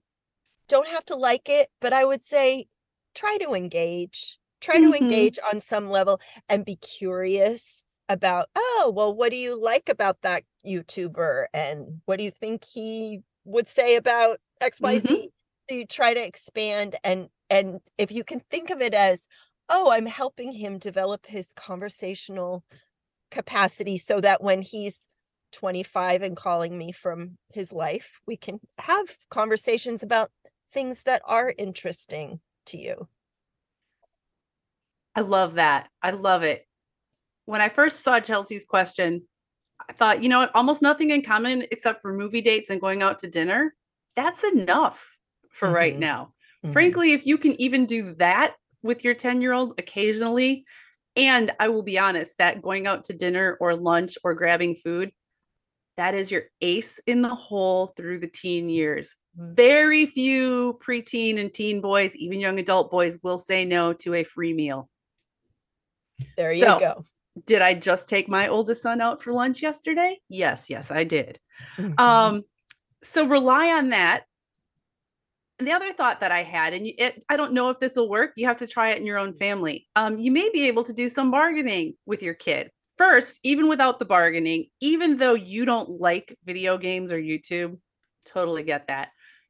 don't 0.68 0.88
have 0.88 1.04
to 1.04 1.16
like 1.16 1.50
it, 1.50 1.68
but 1.82 1.94
I 1.94 2.06
would 2.06 2.22
say 2.22 2.68
try 3.16 3.40
to 3.42 3.56
engage. 3.56 4.38
Try 4.64 4.78
mm-hmm. 4.78 4.92
to 4.92 4.98
engage 4.98 5.40
on 5.52 5.60
some 5.60 5.90
level 5.90 6.22
and 6.48 6.64
be 6.64 6.78
curious 6.78 7.84
about, 8.08 8.48
oh, 8.56 8.94
well, 8.96 9.14
what 9.14 9.32
do 9.32 9.38
you 9.38 9.62
like 9.62 9.90
about 9.90 10.22
that 10.22 10.44
YouTuber? 10.66 11.46
And 11.54 12.02
what 12.06 12.18
do 12.18 12.24
you 12.24 12.32
think 12.32 12.64
he 12.64 13.22
would 13.44 13.68
say 13.68 13.98
about 13.98 14.38
XYZ? 14.62 15.02
Mm-hmm. 15.02 15.26
So 15.70 15.76
you 15.76 15.86
try 15.86 16.14
to 16.14 16.26
expand 16.26 16.96
and 17.04 17.28
and 17.50 17.80
if 17.98 18.12
you 18.12 18.24
can 18.24 18.42
think 18.50 18.70
of 18.70 18.82
it 18.82 18.94
as, 18.94 19.28
oh, 19.70 19.92
I'm 19.92 20.08
helping 20.08 20.52
him 20.52 20.80
develop 20.80 21.28
his 21.28 21.54
conversational 21.54 22.64
capacity 23.32 23.98
so 23.98 24.20
that 24.22 24.42
when 24.42 24.62
he's 24.62 25.08
25 25.52 26.24
and 26.24 26.36
calling 26.36 26.78
me 26.78 26.92
from 26.92 27.38
his 27.54 27.72
life, 27.72 28.20
we 28.26 28.38
can 28.38 28.60
have 28.80 29.06
conversations 29.30 30.04
about 30.04 30.32
things 30.74 31.04
that 31.04 31.22
are 31.26 31.54
interesting 31.58 32.40
to 32.66 32.78
you. 32.78 33.08
I 35.16 35.22
love 35.22 35.56
that. 35.56 35.90
I 36.02 36.12
love 36.12 36.44
it. 36.44 36.66
When 37.46 37.62
I 37.62 37.70
first 37.70 38.04
saw 38.04 38.20
Chelsea's 38.20 38.66
question, 38.66 39.24
I 39.90 39.94
thought, 39.94 40.24
you 40.24 40.30
know 40.30 40.40
what, 40.40 40.56
almost 40.56 40.82
nothing 40.82 41.12
in 41.12 41.24
common 41.24 41.66
except 41.72 42.02
for 42.02 42.14
movie 42.14 42.42
dates 42.42 42.70
and 42.70 42.82
going 42.82 43.02
out 43.02 43.20
to 43.20 43.30
dinner. 43.30 43.76
That's 44.16 44.44
enough 44.44 45.18
for 45.52 45.68
mm-hmm. 45.68 45.76
right 45.76 46.00
now. 46.00 46.34
Mm-hmm. 46.64 46.74
Frankly, 46.74 47.14
if 47.14 47.26
you 47.26 47.38
can 47.38 47.60
even 47.60 47.86
do 47.86 48.14
that 48.16 48.56
with 48.82 49.04
your 49.04 49.14
10 49.14 49.42
year 49.42 49.54
old 49.54 49.80
occasionally, 49.80 50.66
and 51.16 51.52
I 51.60 51.68
will 51.68 51.84
be 51.84 52.00
honest, 52.00 52.38
that 52.38 52.62
going 52.62 52.88
out 52.88 53.06
to 53.06 53.14
dinner 53.14 53.58
or 53.60 53.76
lunch 53.76 54.18
or 54.24 54.34
grabbing 54.34 54.76
food, 54.76 55.12
that 55.98 56.16
is 56.16 56.32
your 56.32 56.44
ace 56.62 57.00
in 57.06 57.22
the 57.22 57.36
hole 57.36 57.94
through 57.96 58.20
the 58.20 58.28
teen 58.28 58.70
years. 58.70 59.16
Very 59.36 60.06
few 60.06 60.80
preteen 60.84 61.40
and 61.40 61.54
teen 61.54 61.82
boys, 61.82 62.16
even 62.16 62.40
young 62.40 62.60
adult 62.60 62.90
boys, 62.90 63.20
will 63.22 63.38
say 63.38 63.66
no 63.66 63.94
to 63.94 64.16
a 64.16 64.24
free 64.24 64.54
meal. 64.54 64.90
There 66.38 66.52
you 66.52 66.64
so, 66.64 66.80
go. 66.80 67.06
Did 67.46 67.62
I 67.62 67.74
just 67.74 68.10
take 68.10 68.30
my 68.30 68.48
oldest 68.48 68.82
son 68.82 69.02
out 69.02 69.22
for 69.22 69.34
lunch 69.34 69.62
yesterday? 69.62 70.20
Yes, 70.30 70.70
yes, 70.70 70.92
I 70.92 71.04
did. 71.04 71.40
Mm-hmm. 71.78 72.00
Um, 72.00 72.44
so 73.02 73.26
rely 73.28 73.74
on 73.74 73.90
that. 73.90 74.24
And 75.60 75.68
the 75.68 75.72
other 75.72 75.94
thought 75.94 76.20
that 76.22 76.32
I 76.32 76.44
had, 76.44 76.74
and 76.74 76.86
it, 76.86 77.24
I 77.30 77.38
don't 77.38 77.54
know 77.54 77.70
if 77.70 77.80
this 77.80 77.96
will 77.96 78.10
work. 78.10 78.34
You 78.36 78.48
have 78.48 78.58
to 78.58 78.68
try 78.68 78.90
it 78.90 79.00
in 79.00 79.06
your 79.06 79.18
own 79.18 79.34
family. 79.34 79.88
Um, 79.96 80.18
you 80.18 80.32
may 80.32 80.50
be 80.52 80.68
able 80.68 80.84
to 80.84 80.94
do 80.94 81.08
some 81.10 81.32
bargaining 81.32 81.94
with 82.06 82.22
your 82.22 82.34
kid. 82.34 82.70
First, 82.98 83.40
even 83.44 83.68
without 83.68 83.98
the 83.98 84.06
bargaining, 84.06 84.68
even 84.80 85.18
though 85.18 85.34
you 85.34 85.66
don't 85.66 86.02
like 86.02 86.38
video 86.46 86.78
games 86.78 87.12
or 87.12 87.20
YouTube, 87.20 87.78
totally 88.26 88.64
get 88.64 88.88
that. 88.88 89.10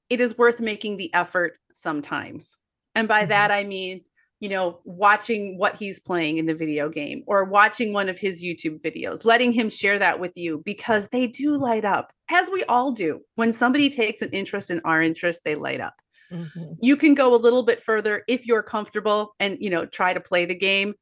It 0.09 0.21
is 0.21 0.37
worth 0.37 0.59
making 0.59 0.97
the 0.97 1.13
effort 1.13 1.57
sometimes. 1.73 2.57
And 2.95 3.07
by 3.07 3.21
mm-hmm. 3.21 3.29
that, 3.29 3.51
I 3.51 3.63
mean 3.63 4.01
you 4.43 4.49
know, 4.49 4.81
watching 4.83 5.57
what 5.57 5.77
he's 5.77 6.01
playing 6.01 6.37
in 6.37 6.45
the 6.45 6.53
video 6.53 6.89
game 6.89 7.23
or 7.27 7.45
watching 7.45 7.93
one 7.93 8.09
of 8.09 8.19
his 8.19 8.43
YouTube 8.43 8.81
videos, 8.81 9.23
letting 9.23 9.53
him 9.53 9.69
share 9.69 9.97
that 9.97 10.19
with 10.19 10.35
you 10.35 10.61
because 10.65 11.07
they 11.07 11.27
do 11.27 11.55
light 11.55 11.85
up, 11.85 12.11
as 12.29 12.49
we 12.49 12.61
all 12.65 12.91
do. 12.91 13.21
When 13.35 13.53
somebody 13.53 13.89
takes 13.89 14.21
an 14.21 14.31
interest 14.31 14.69
in 14.69 14.81
our 14.83 15.01
interest, 15.01 15.45
they 15.45 15.55
light 15.55 15.79
up. 15.79 15.93
Mm-hmm. 16.29 16.73
You 16.81 16.97
can 16.97 17.15
go 17.15 17.33
a 17.33 17.37
little 17.37 17.63
bit 17.63 17.81
further 17.81 18.25
if 18.27 18.45
you're 18.45 18.63
comfortable 18.63 19.33
and, 19.39 19.55
you 19.61 19.69
know, 19.69 19.85
try 19.85 20.13
to 20.13 20.19
play 20.19 20.43
the 20.43 20.55
game. 20.55 20.93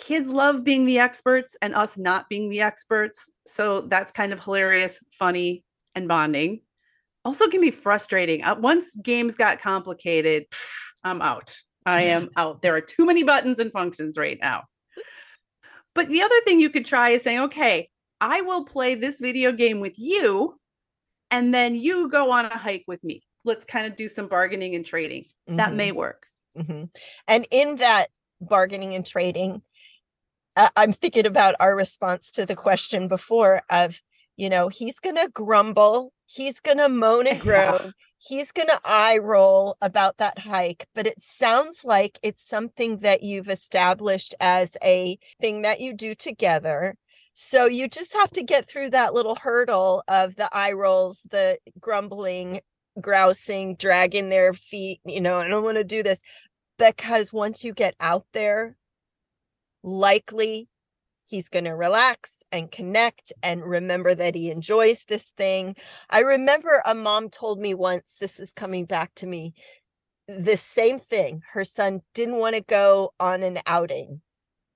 Kids 0.00 0.28
love 0.28 0.64
being 0.64 0.84
the 0.84 0.98
experts 0.98 1.56
and 1.62 1.76
us 1.76 1.96
not 1.96 2.28
being 2.28 2.48
the 2.48 2.62
experts. 2.62 3.30
So 3.46 3.82
that's 3.82 4.10
kind 4.10 4.32
of 4.32 4.42
hilarious, 4.42 4.98
funny, 5.16 5.62
and 5.94 6.08
bonding. 6.08 6.62
Also, 7.24 7.46
can 7.46 7.60
be 7.60 7.70
frustrating. 7.70 8.42
Uh, 8.42 8.56
once 8.56 8.96
games 8.96 9.36
got 9.36 9.60
complicated, 9.60 10.46
I'm 11.04 11.22
out. 11.22 11.60
I 11.86 12.02
am 12.02 12.30
out. 12.36 12.62
There 12.62 12.74
are 12.74 12.80
too 12.80 13.06
many 13.06 13.22
buttons 13.22 13.58
and 13.58 13.72
functions 13.72 14.16
right 14.16 14.38
now. 14.40 14.64
But 15.94 16.08
the 16.08 16.22
other 16.22 16.40
thing 16.44 16.60
you 16.60 16.70
could 16.70 16.86
try 16.86 17.10
is 17.10 17.22
saying, 17.22 17.40
okay, 17.40 17.90
I 18.20 18.40
will 18.40 18.64
play 18.64 18.94
this 18.94 19.20
video 19.20 19.52
game 19.52 19.80
with 19.80 19.98
you, 19.98 20.58
and 21.30 21.52
then 21.52 21.74
you 21.74 22.08
go 22.08 22.30
on 22.30 22.46
a 22.46 22.56
hike 22.56 22.84
with 22.86 23.02
me. 23.04 23.22
Let's 23.44 23.64
kind 23.64 23.86
of 23.86 23.96
do 23.96 24.08
some 24.08 24.28
bargaining 24.28 24.74
and 24.74 24.86
trading. 24.86 25.22
Mm-hmm. 25.22 25.56
That 25.56 25.74
may 25.74 25.92
work. 25.92 26.26
Mm-hmm. 26.56 26.84
And 27.28 27.46
in 27.50 27.76
that 27.76 28.06
bargaining 28.40 28.94
and 28.94 29.04
trading, 29.04 29.62
uh, 30.56 30.68
I'm 30.76 30.92
thinking 30.92 31.26
about 31.26 31.54
our 31.60 31.74
response 31.74 32.30
to 32.32 32.46
the 32.46 32.54
question 32.54 33.08
before 33.08 33.62
of, 33.70 34.00
you 34.36 34.48
know, 34.50 34.68
he's 34.68 34.98
going 34.98 35.16
to 35.16 35.28
grumble, 35.32 36.12
he's 36.26 36.60
going 36.60 36.78
to 36.78 36.88
moan 36.88 37.26
and 37.26 37.40
groan, 37.42 37.92
he's 38.22 38.52
going 38.52 38.68
to 38.68 38.80
eye 38.84 39.18
roll 39.18 39.76
about 39.82 40.18
that 40.18 40.38
hike, 40.38 40.86
but 40.94 41.06
it 41.06 41.20
sounds 41.20 41.84
like 41.84 42.18
it's 42.22 42.46
something 42.46 42.98
that 42.98 43.22
you've 43.22 43.48
established 43.48 44.34
as 44.38 44.76
a 44.82 45.18
thing 45.40 45.62
that 45.62 45.80
you 45.80 45.92
do 45.92 46.14
together. 46.14 46.94
So 47.34 47.66
you 47.66 47.88
just 47.88 48.12
have 48.12 48.30
to 48.32 48.42
get 48.42 48.68
through 48.68 48.90
that 48.90 49.14
little 49.14 49.34
hurdle 49.34 50.04
of 50.06 50.36
the 50.36 50.48
eye 50.52 50.72
rolls, 50.72 51.26
the 51.30 51.58
grumbling, 51.80 52.60
grousing, 53.00 53.74
dragging 53.74 54.28
their 54.28 54.52
feet, 54.52 55.00
you 55.04 55.20
know, 55.20 55.38
I 55.38 55.48
don't 55.48 55.64
want 55.64 55.78
to 55.78 55.84
do 55.84 56.02
this. 56.02 56.20
Because 56.78 57.32
once 57.32 57.64
you 57.64 57.72
get 57.72 57.94
out 58.00 58.26
there, 58.32 58.76
likely 59.82 60.68
He's 61.32 61.48
going 61.48 61.64
to 61.64 61.70
relax 61.70 62.42
and 62.52 62.70
connect 62.70 63.32
and 63.42 63.64
remember 63.64 64.14
that 64.14 64.34
he 64.34 64.50
enjoys 64.50 65.04
this 65.04 65.32
thing. 65.38 65.76
I 66.10 66.18
remember 66.18 66.82
a 66.84 66.94
mom 66.94 67.30
told 67.30 67.58
me 67.58 67.72
once, 67.72 68.16
this 68.20 68.38
is 68.38 68.52
coming 68.52 68.84
back 68.84 69.14
to 69.14 69.26
me, 69.26 69.54
the 70.28 70.58
same 70.58 70.98
thing. 70.98 71.40
Her 71.54 71.64
son 71.64 72.02
didn't 72.12 72.36
want 72.36 72.56
to 72.56 72.60
go 72.60 73.14
on 73.18 73.42
an 73.42 73.60
outing 73.66 74.20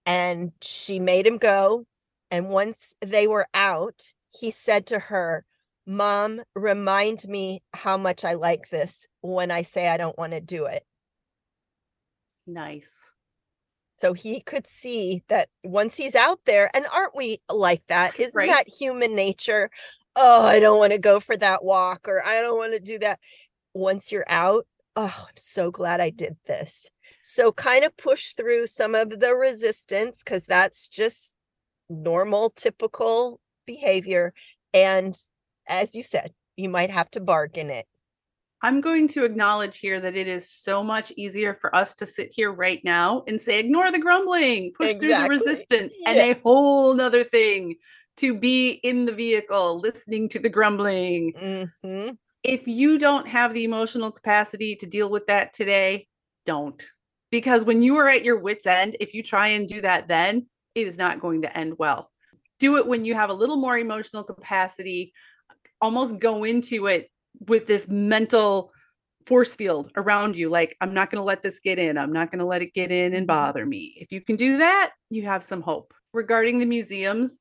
and 0.07 0.53
she 0.63 0.99
made 0.99 1.27
him 1.27 1.37
go. 1.37 1.85
And 2.31 2.49
once 2.49 2.95
they 3.03 3.27
were 3.27 3.49
out, 3.53 4.15
he 4.31 4.51
said 4.51 4.87
to 4.87 4.99
her, 4.99 5.45
Mom, 5.87 6.41
remind 6.55 7.29
me 7.29 7.63
how 7.75 7.99
much 7.99 8.25
I 8.25 8.33
like 8.33 8.71
this 8.71 9.07
when 9.21 9.51
I 9.51 9.61
say 9.61 9.89
I 9.89 9.99
don't 9.99 10.17
want 10.17 10.33
to 10.33 10.41
do 10.41 10.65
it. 10.65 10.87
Nice. 12.47 12.95
So 13.99 14.13
he 14.13 14.41
could 14.41 14.67
see 14.67 15.23
that 15.29 15.49
once 15.65 15.97
he's 15.97 16.15
out 16.15 16.41
there, 16.45 16.71
and 16.75 16.87
aren't 16.93 17.17
we 17.17 17.41
like 17.53 17.83
that? 17.89 18.19
Isn't 18.21 18.35
right. 18.35 18.51
that 18.51 18.69
human 18.69 19.15
nature? 19.15 19.71
Oh, 20.17 20.45
I 20.45 20.59
don't 20.59 20.79
want 20.79 20.93
to 20.93 20.99
go 20.99 21.21
for 21.21 21.37
that 21.37 21.65
walk 21.65 22.09
or 22.09 22.25
I 22.25 22.41
don't 22.41 22.57
want 22.57 22.73
to 22.73 22.81
do 22.81 22.99
that. 23.01 23.21
Once 23.75 24.11
you're 24.11 24.25
out, 24.29 24.67
oh, 24.97 25.27
I'm 25.29 25.37
so 25.37 25.71
glad 25.71 26.01
I 26.01 26.11
did 26.11 26.37
this. 26.47 26.91
So 27.23 27.53
kind 27.53 27.85
of 27.85 27.97
push 27.97 28.33
through 28.33 28.67
some 28.67 28.95
of 28.95 29.21
the 29.21 29.35
resistance 29.35 30.23
because 30.23 30.47
that's 30.47 30.89
just 30.89 31.35
normal, 31.91 32.51
typical 32.51 33.41
behavior. 33.67 34.33
And 34.73 35.17
as 35.69 35.95
you 35.95 36.03
said, 36.03 36.33
you 36.57 36.69
might 36.69 36.91
have 36.91 37.11
to 37.11 37.21
bargain 37.21 37.71
it. 37.71 37.87
I'm 38.63 38.81
going 38.81 39.09
to 39.09 39.25
acknowledge 39.25 39.79
here 39.79 40.01
that 40.01 40.17
it 40.17 40.27
is 40.27 40.51
so 40.51 40.83
much 40.83 41.13
easier 41.17 41.55
for 41.61 41.75
us 41.77 41.95
to 41.97 42.07
sit 42.07 42.31
here 42.33 42.51
right 42.51 42.81
now 42.85 43.23
and 43.29 43.41
say, 43.41 43.61
ignore 43.61 43.93
the 43.93 43.99
grumbling, 43.99 44.73
push 44.73 44.93
exactly. 44.93 45.09
through 45.09 45.23
the 45.23 45.29
resistance, 45.29 45.95
yes. 45.99 46.09
and 46.09 46.19
a 46.19 46.41
whole 46.41 46.95
nother 46.95 47.23
thing 47.23 47.77
to 48.17 48.39
be 48.39 48.71
in 48.71 49.05
the 49.05 49.13
vehicle 49.13 49.79
listening 49.81 50.29
to 50.31 50.39
the 50.39 50.49
grumbling. 50.49 51.35
Mm-hmm. 51.85 52.15
If 52.43 52.67
you 52.67 52.99
don't 52.99 53.29
have 53.29 53.53
the 53.53 53.65
emotional 53.65 54.11
capacity 54.11 54.77
to 54.77 54.87
deal 54.87 55.11
with 55.11 55.27
that 55.27 55.53
today, 55.53 56.07
don't. 56.47 56.83
Because 57.31 57.65
when 57.65 57.83
you 57.83 57.97
are 57.97 58.09
at 58.09 58.25
your 58.25 58.39
wits' 58.39 58.67
end, 58.67 58.97
if 59.01 59.13
you 59.13 59.23
try 59.23 59.49
and 59.49 59.69
do 59.69 59.83
that 59.83 60.09
then, 60.09 60.47
it 60.75 60.87
is 60.87 60.97
not 60.97 61.21
going 61.21 61.43
to 61.43 61.59
end 61.59 61.75
well. 61.79 62.11
Do 62.59 62.77
it 62.79 62.87
when 62.87 63.05
you 63.05 63.15
have 63.15 63.29
a 63.29 63.35
little 63.35 63.57
more 63.57 63.77
emotional 63.77 64.25
capacity. 64.25 65.13
Almost 65.81 66.19
go 66.19 66.45
into 66.45 66.87
it 66.87 67.11
with 67.41 67.67
this 67.67 67.89
mental 67.89 68.73
force 69.25 69.57
field 69.57 69.91
around 69.97 70.37
you 70.37 70.49
like 70.49 70.77
i'm 70.81 70.95
not 70.95 71.11
going 71.11 71.21
to 71.21 71.25
let 71.25 71.43
this 71.43 71.59
get 71.59 71.81
in. 71.81 71.99
I'm 71.99 72.13
not 72.13 72.31
going 72.31 72.39
to 72.39 72.45
let 72.45 72.63
it 72.63 72.73
get 72.73 72.93
in 72.93 73.13
and 73.13 73.27
bother 73.27 73.67
me. 73.67 73.97
If 73.99 74.13
you 74.13 74.21
can 74.21 74.37
do 74.37 74.59
that 74.59 74.93
you 75.11 75.25
have 75.25 75.43
some 75.43 75.63
hope. 75.63 75.93
Regarding 76.13 76.59
the 76.59 76.67
museums 76.67 77.39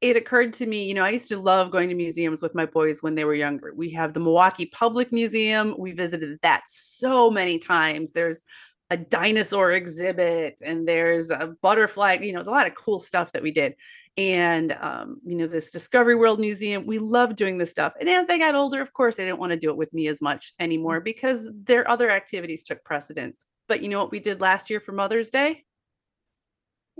it 0.00 0.16
occurred 0.16 0.54
to 0.54 0.66
me 0.66 0.88
you 0.88 0.94
know 0.94 1.04
i 1.04 1.10
used 1.10 1.28
to 1.28 1.38
love 1.38 1.70
going 1.70 1.90
to 1.90 1.94
museums 1.94 2.40
with 2.42 2.54
my 2.54 2.66
boys 2.66 3.02
when 3.02 3.14
they 3.14 3.24
were 3.24 3.34
younger. 3.34 3.72
We 3.74 3.90
have 3.90 4.12
the 4.12 4.20
milwaukee 4.20 4.66
public 4.66 5.12
museum. 5.12 5.74
We 5.78 5.92
visited 5.92 6.38
that 6.42 6.62
so 6.66 7.30
many 7.30 7.58
times. 7.58 8.12
There's 8.12 8.42
a 8.90 8.96
dinosaur 8.96 9.70
exhibit 9.70 10.60
and 10.64 10.86
there's 10.86 11.30
a 11.30 11.54
butterfly 11.62 12.18
you 12.20 12.32
know 12.32 12.40
a 12.40 12.42
lot 12.42 12.66
of 12.66 12.74
cool 12.74 12.98
stuff 12.98 13.30
that 13.32 13.42
we 13.42 13.52
did 13.52 13.74
and 14.20 14.72
um, 14.80 15.20
you 15.24 15.36
know 15.36 15.46
this 15.46 15.70
discovery 15.70 16.14
world 16.14 16.38
museum 16.38 16.86
we 16.86 16.98
love 16.98 17.36
doing 17.36 17.58
this 17.58 17.70
stuff 17.70 17.92
and 18.00 18.08
as 18.08 18.26
they 18.26 18.38
got 18.38 18.54
older 18.54 18.80
of 18.82 18.92
course 18.92 19.16
they 19.16 19.24
didn't 19.24 19.38
want 19.38 19.50
to 19.50 19.58
do 19.58 19.70
it 19.70 19.76
with 19.76 19.92
me 19.92 20.08
as 20.08 20.20
much 20.20 20.52
anymore 20.58 21.00
mm. 21.00 21.04
because 21.04 21.50
their 21.64 21.88
other 21.88 22.10
activities 22.10 22.62
took 22.62 22.82
precedence 22.84 23.46
but 23.68 23.82
you 23.82 23.88
know 23.88 23.98
what 23.98 24.10
we 24.10 24.20
did 24.20 24.40
last 24.40 24.68
year 24.70 24.80
for 24.80 24.92
mother's 24.92 25.30
day 25.30 25.64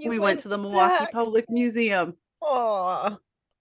we 0.08 0.18
went, 0.18 0.22
went 0.22 0.40
to 0.40 0.48
the 0.48 0.58
Milwaukee 0.58 1.04
back. 1.04 1.12
Public 1.12 1.44
Museum. 1.48 2.14
Aw. 2.42 3.18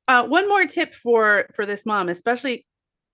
Uh, 0.08 0.28
one 0.28 0.48
more 0.48 0.66
tip 0.66 0.94
for 0.94 1.48
for 1.54 1.66
this 1.66 1.86
mom, 1.86 2.10
especially 2.10 2.66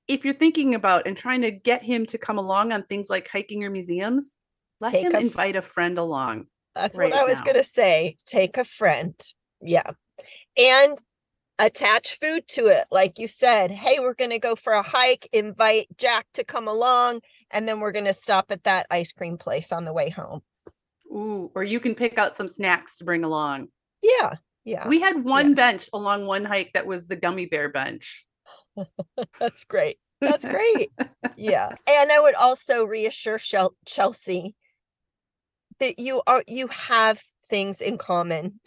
if 0.07 0.23
you're 0.23 0.33
thinking 0.33 0.75
about 0.75 1.07
and 1.07 1.17
trying 1.17 1.41
to 1.41 1.51
get 1.51 1.83
him 1.83 2.05
to 2.07 2.17
come 2.17 2.37
along 2.37 2.71
on 2.71 2.83
things 2.83 3.09
like 3.09 3.27
hiking 3.27 3.63
or 3.63 3.69
museums, 3.69 4.35
let 4.79 4.91
Take 4.91 5.07
him 5.07 5.15
a 5.15 5.19
invite 5.19 5.55
a 5.55 5.61
friend 5.61 5.97
along. 5.97 6.47
That's 6.75 6.97
right 6.97 7.11
what 7.11 7.19
I 7.19 7.23
was 7.23 7.41
going 7.41 7.55
to 7.55 7.63
say. 7.63 8.17
Take 8.25 8.57
a 8.57 8.65
friend. 8.65 9.15
Yeah. 9.61 9.91
And 10.57 10.97
attach 11.57 12.19
food 12.19 12.47
to 12.49 12.67
it. 12.67 12.85
Like 12.91 13.19
you 13.19 13.27
said, 13.27 13.71
hey, 13.71 13.99
we're 13.99 14.13
going 14.13 14.31
to 14.31 14.39
go 14.39 14.55
for 14.55 14.73
a 14.73 14.81
hike, 14.81 15.29
invite 15.31 15.87
Jack 15.97 16.25
to 16.33 16.43
come 16.43 16.67
along, 16.67 17.21
and 17.51 17.67
then 17.67 17.79
we're 17.79 17.91
going 17.91 18.05
to 18.05 18.13
stop 18.13 18.47
at 18.49 18.63
that 18.63 18.87
ice 18.91 19.11
cream 19.11 19.37
place 19.37 19.71
on 19.71 19.85
the 19.85 19.93
way 19.93 20.09
home. 20.09 20.41
Ooh, 21.07 21.51
or 21.55 21.63
you 21.63 21.79
can 21.79 21.95
pick 21.95 22.17
out 22.17 22.35
some 22.35 22.47
snacks 22.47 22.97
to 22.97 23.05
bring 23.05 23.23
along. 23.23 23.67
Yeah. 24.01 24.33
Yeah. 24.65 24.87
We 24.87 24.99
had 24.99 25.23
one 25.23 25.49
yeah. 25.49 25.55
bench 25.55 25.89
along 25.93 26.25
one 26.25 26.43
hike 26.43 26.73
that 26.73 26.87
was 26.87 27.07
the 27.07 27.15
gummy 27.15 27.45
bear 27.45 27.69
bench. 27.69 28.25
That's 29.39 29.63
great. 29.63 29.99
That's 30.19 30.45
great. 30.45 30.91
yeah. 31.37 31.69
And 31.89 32.11
I 32.11 32.19
would 32.19 32.35
also 32.35 32.85
reassure 32.85 33.39
Chelsea 33.85 34.55
that 35.79 35.99
you 35.99 36.21
are 36.25 36.43
you 36.47 36.67
have 36.67 37.21
things 37.49 37.79
in 37.79 37.97
common. 37.97 38.59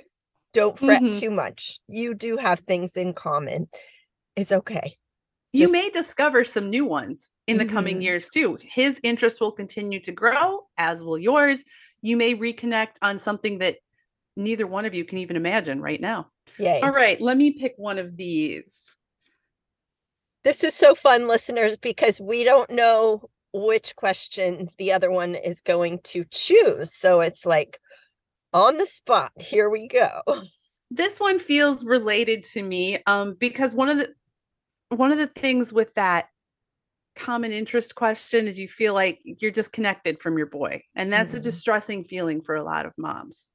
Don't 0.54 0.78
fret 0.78 1.02
mm-hmm. 1.02 1.18
too 1.18 1.30
much. 1.30 1.80
You 1.88 2.14
do 2.14 2.36
have 2.36 2.60
things 2.60 2.96
in 2.96 3.12
common. 3.12 3.68
It's 4.36 4.52
okay. 4.52 4.96
You 5.52 5.64
Just... 5.64 5.72
may 5.72 5.90
discover 5.90 6.44
some 6.44 6.70
new 6.70 6.84
ones 6.84 7.30
in 7.46 7.58
the 7.58 7.64
mm-hmm. 7.64 7.74
coming 7.74 8.02
years 8.02 8.28
too. 8.28 8.58
His 8.62 9.00
interest 9.02 9.40
will 9.40 9.52
continue 9.52 10.00
to 10.00 10.12
grow, 10.12 10.66
as 10.76 11.04
will 11.04 11.18
yours. 11.18 11.64
You 12.02 12.16
may 12.16 12.34
reconnect 12.34 12.96
on 13.02 13.18
something 13.18 13.58
that 13.58 13.76
neither 14.36 14.66
one 14.66 14.84
of 14.84 14.94
you 14.94 15.04
can 15.04 15.18
even 15.18 15.36
imagine 15.36 15.80
right 15.80 16.00
now. 16.00 16.28
Yay. 16.58 16.80
All 16.80 16.92
right, 16.92 17.20
let 17.20 17.36
me 17.36 17.52
pick 17.52 17.74
one 17.76 17.98
of 17.98 18.16
these. 18.16 18.96
This 20.44 20.64
is 20.64 20.74
so 20.74 20.94
fun, 20.94 21.28
listeners, 21.28 21.76
because 21.76 22.20
we 22.20 22.44
don't 22.44 22.70
know 22.70 23.28
which 23.52 23.96
question 23.96 24.68
the 24.78 24.92
other 24.92 25.10
one 25.10 25.34
is 25.34 25.60
going 25.60 26.00
to 26.04 26.24
choose. 26.30 26.94
So 26.94 27.20
it's 27.20 27.44
like 27.44 27.78
on 28.52 28.76
the 28.76 28.86
spot. 28.86 29.32
Here 29.38 29.68
we 29.68 29.88
go. 29.88 30.22
This 30.90 31.20
one 31.20 31.38
feels 31.38 31.84
related 31.84 32.42
to 32.54 32.62
me 32.62 32.98
um, 33.06 33.36
because 33.38 33.74
one 33.74 33.90
of 33.90 33.98
the 33.98 34.08
one 34.88 35.12
of 35.12 35.18
the 35.18 35.26
things 35.26 35.70
with 35.70 35.92
that 35.94 36.28
common 37.14 37.52
interest 37.52 37.94
question 37.94 38.46
is 38.46 38.58
you 38.58 38.68
feel 38.68 38.94
like 38.94 39.20
you're 39.22 39.50
disconnected 39.50 40.18
from 40.20 40.38
your 40.38 40.46
boy, 40.46 40.82
and 40.94 41.12
that's 41.12 41.32
mm-hmm. 41.32 41.40
a 41.40 41.42
distressing 41.42 42.04
feeling 42.04 42.40
for 42.40 42.54
a 42.54 42.62
lot 42.62 42.86
of 42.86 42.92
moms. 42.96 43.48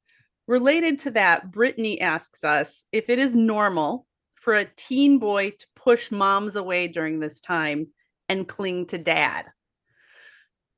Related 0.48 1.00
to 1.00 1.12
that, 1.12 1.52
Brittany 1.52 2.00
asks 2.02 2.44
us 2.44 2.84
if 2.92 3.10
it 3.10 3.18
is 3.18 3.34
normal 3.34 4.06
for 4.36 4.54
a 4.54 4.66
teen 4.76 5.18
boy 5.18 5.52
to 5.52 5.66
push 5.76 6.12
moms 6.12 6.56
away 6.56 6.88
during 6.88 7.20
this 7.20 7.40
time 7.40 7.88
and 8.28 8.48
cling 8.48 8.86
to 8.88 8.98
dad 8.98 9.46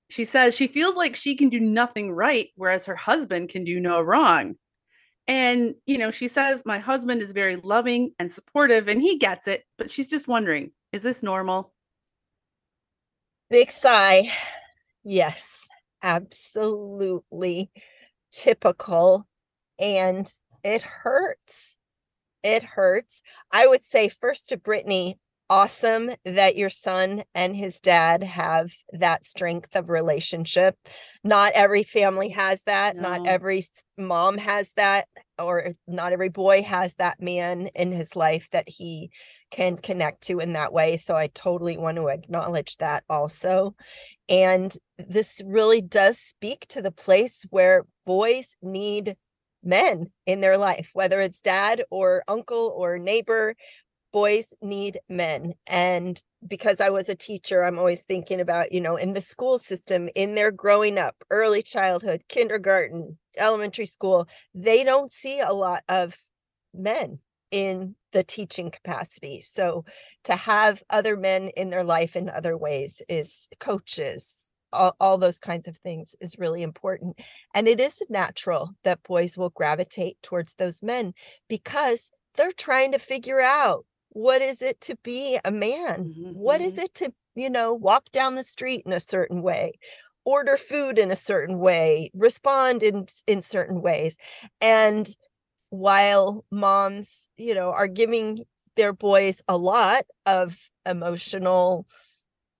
she 0.09 0.25
says 0.25 0.55
she 0.55 0.67
feels 0.67 0.95
like 0.95 1.15
she 1.15 1.35
can 1.35 1.49
do 1.49 1.59
nothing 1.59 2.11
right, 2.11 2.49
whereas 2.55 2.85
her 2.85 2.95
husband 2.95 3.49
can 3.49 3.63
do 3.63 3.79
no 3.79 4.01
wrong. 4.01 4.55
And, 5.27 5.73
you 5.85 5.97
know, 5.97 6.11
she 6.11 6.27
says, 6.27 6.61
My 6.65 6.77
husband 6.77 7.21
is 7.21 7.31
very 7.31 7.55
loving 7.55 8.13
and 8.19 8.31
supportive 8.31 8.87
and 8.87 9.01
he 9.01 9.17
gets 9.17 9.47
it, 9.47 9.63
but 9.77 9.89
she's 9.89 10.07
just 10.09 10.27
wondering, 10.27 10.71
is 10.91 11.01
this 11.01 11.23
normal? 11.23 11.73
Big 13.49 13.71
sigh. 13.71 14.31
Yes, 15.03 15.67
absolutely 16.03 17.69
typical. 18.31 19.27
And 19.79 20.31
it 20.63 20.81
hurts. 20.81 21.77
It 22.43 22.63
hurts. 22.63 23.21
I 23.51 23.67
would 23.67 23.83
say, 23.83 24.09
first 24.09 24.49
to 24.49 24.57
Brittany, 24.57 25.19
awesome 25.49 26.11
that 26.25 26.55
your 26.55 26.69
son 26.69 27.23
and 27.33 27.55
his 27.55 27.79
dad 27.79 28.23
have 28.23 28.71
that 28.91 29.25
strength 29.25 29.75
of 29.75 29.89
relationship. 29.89 30.75
Not 31.23 31.51
every 31.53 31.83
family 31.83 32.29
has 32.29 32.63
that. 32.63 32.95
No. 32.95 33.03
Not 33.03 33.27
every 33.27 33.63
mom 33.97 34.37
has 34.37 34.71
that, 34.75 35.07
or 35.37 35.71
not 35.87 36.13
every 36.13 36.29
boy 36.29 36.63
has 36.63 36.93
that 36.95 37.21
man 37.21 37.67
in 37.75 37.91
his 37.91 38.15
life 38.15 38.47
that 38.51 38.67
he 38.67 39.11
can 39.51 39.77
connect 39.77 40.21
to 40.23 40.39
in 40.39 40.53
that 40.53 40.73
way. 40.73 40.97
So 40.97 41.15
I 41.15 41.27
totally 41.27 41.77
want 41.77 41.97
to 41.97 42.07
acknowledge 42.07 42.77
that 42.77 43.03
also. 43.09 43.75
And 44.27 44.75
this 44.97 45.41
really 45.45 45.81
does 45.81 46.17
speak 46.17 46.65
to 46.69 46.81
the 46.81 46.91
place 46.91 47.45
where 47.49 47.85
boys 48.05 48.55
need 48.61 49.15
men 49.63 50.11
in 50.25 50.41
their 50.41 50.57
life, 50.57 50.89
whether 50.93 51.21
it's 51.21 51.41
dad 51.41 51.83
or 51.89 52.23
uncle 52.27 52.73
or 52.75 52.99
neighbor 52.99 53.55
boys 54.15 54.53
need 54.61 54.97
men 55.09 55.53
and 55.67 56.23
because 56.47 56.79
i 56.79 56.89
was 56.89 57.09
a 57.09 57.15
teacher 57.15 57.65
i'm 57.65 57.77
always 57.77 58.03
thinking 58.03 58.39
about 58.39 58.71
you 58.71 58.79
know 58.79 58.95
in 58.95 59.11
the 59.11 59.19
school 59.19 59.57
system 59.57 60.07
in 60.15 60.35
their 60.35 60.51
growing 60.51 60.97
up 60.97 61.15
early 61.29 61.61
childhood 61.61 62.23
kindergarten 62.29 63.17
elementary 63.37 63.85
school 63.85 64.25
they 64.53 64.85
don't 64.85 65.11
see 65.11 65.41
a 65.41 65.51
lot 65.51 65.83
of 65.89 66.15
men 66.73 67.19
in 67.51 67.95
the 68.11 68.23
teaching 68.23 68.71
capacity. 68.71 69.41
So 69.41 69.85
to 70.23 70.35
have 70.35 70.83
other 70.89 71.15
men 71.15 71.49
in 71.49 71.69
their 71.69 71.83
life 71.83 72.15
in 72.15 72.29
other 72.29 72.57
ways 72.57 73.01
is 73.07 73.47
coaches 73.59 74.49
all, 74.73 74.95
all 74.99 75.17
those 75.17 75.39
kinds 75.39 75.67
of 75.67 75.77
things 75.77 76.15
is 76.19 76.37
really 76.37 76.63
important. 76.63 77.19
And 77.53 77.67
it 77.67 77.79
is 77.79 78.01
natural 78.09 78.71
that 78.83 79.03
boys 79.03 79.37
will 79.37 79.51
gravitate 79.51 80.17
towards 80.21 80.55
those 80.55 80.83
men 80.83 81.13
because 81.47 82.11
they're 82.35 82.51
trying 82.51 82.91
to 82.91 82.99
figure 82.99 83.39
out 83.39 83.85
what 84.15 84.41
is 84.41 84.61
it 84.61 84.79
to 84.79 84.95
be 85.03 85.37
a 85.43 85.51
man 85.51 86.05
mm-hmm. 86.05 86.31
what 86.31 86.61
is 86.61 86.75
mm-hmm. 86.75 86.83
it 86.83 86.93
to 86.93 87.13
you 87.35 87.49
know 87.49 87.73
walk 87.73 88.09
down 88.11 88.35
the 88.35 88.43
street 88.45 88.81
in 88.85 88.93
a 88.93 88.99
certain 88.99 89.41
way 89.41 89.73
order 90.23 90.55
food 90.55 90.97
in 90.97 91.11
a 91.11 91.17
certain 91.17 91.59
way 91.59 92.09
respond 92.13 92.81
in 92.81 93.05
in 93.27 93.41
certain 93.41 93.81
ways 93.81 94.15
and 94.61 95.09
while 95.69 96.45
moms 96.49 97.29
you 97.35 97.53
know 97.53 97.73
are 97.73 97.89
giving 97.89 98.39
their 98.77 98.93
boys 98.93 99.41
a 99.49 99.57
lot 99.57 100.05
of 100.25 100.69
emotional 100.85 101.85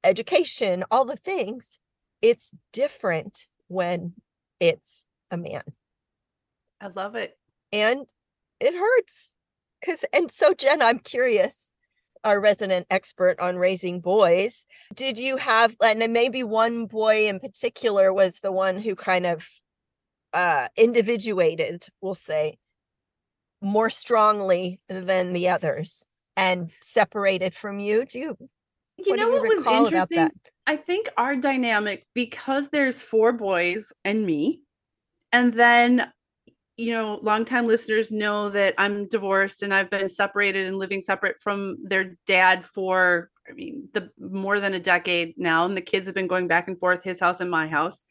education 0.03 0.83
all 0.91 1.05
the 1.05 1.15
things 1.15 1.79
it's 2.21 2.51
different 2.73 3.47
when 3.69 4.11
it's 4.59 5.07
a 5.31 5.37
man 5.37 5.63
i 6.81 6.87
love 6.87 7.15
it 7.15 7.37
and 7.71 8.05
it 8.59 8.75
hurts 8.75 9.37
because 9.79 10.05
and 10.13 10.31
so 10.31 10.53
jen 10.53 10.81
i'm 10.81 10.99
curious 10.99 11.71
our 12.23 12.41
resident 12.41 12.87
expert 12.89 13.39
on 13.39 13.55
raising 13.55 13.99
boys 13.99 14.65
did 14.93 15.17
you 15.17 15.37
have 15.37 15.75
and 15.83 16.11
maybe 16.11 16.43
one 16.43 16.85
boy 16.85 17.27
in 17.27 17.39
particular 17.39 18.11
was 18.13 18.39
the 18.39 18.51
one 18.51 18.77
who 18.77 18.95
kind 18.95 19.25
of 19.25 19.47
uh 20.33 20.67
individuated 20.75 21.85
we'll 22.01 22.13
say 22.13 22.57
more 23.61 23.89
strongly 23.89 24.79
than 24.89 25.33
the 25.33 25.49
others 25.49 26.07
and 26.37 26.69
separated 26.81 27.53
from 27.53 27.79
you? 27.79 28.05
Do 28.05 28.19
you 28.19 28.37
you 28.97 29.03
what 29.07 29.19
know 29.19 29.29
what 29.29 29.41
was 29.41 29.65
interesting? 29.65 30.29
i 30.67 30.75
think 30.77 31.09
our 31.17 31.35
dynamic 31.35 32.05
because 32.13 32.69
there's 32.69 33.01
four 33.01 33.33
boys 33.33 33.91
and 34.05 34.25
me 34.25 34.61
and 35.33 35.53
then 35.53 36.09
you 36.77 36.91
know, 36.91 37.19
longtime 37.21 37.67
listeners 37.67 38.11
know 38.11 38.49
that 38.49 38.73
I'm 38.77 39.07
divorced 39.07 39.63
and 39.63 39.73
I've 39.73 39.89
been 39.89 40.09
separated 40.09 40.67
and 40.67 40.77
living 40.77 41.01
separate 41.01 41.37
from 41.41 41.77
their 41.83 42.17
dad 42.27 42.65
for, 42.65 43.29
I 43.49 43.53
mean, 43.53 43.87
the 43.93 44.11
more 44.19 44.59
than 44.59 44.73
a 44.73 44.79
decade 44.79 45.35
now. 45.37 45.65
And 45.65 45.77
the 45.77 45.81
kids 45.81 46.07
have 46.07 46.15
been 46.15 46.27
going 46.27 46.47
back 46.47 46.67
and 46.67 46.77
forth, 46.77 47.03
his 47.03 47.19
house 47.19 47.39
and 47.39 47.49
my 47.49 47.67
house. 47.67 48.03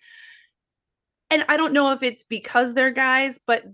And 1.31 1.45
I 1.49 1.57
don't 1.57 1.75
know 1.75 1.93
if 1.93 2.03
it's 2.03 2.25
because 2.25 2.75
they're 2.75 2.91
guys, 2.91 3.39
but 3.47 3.65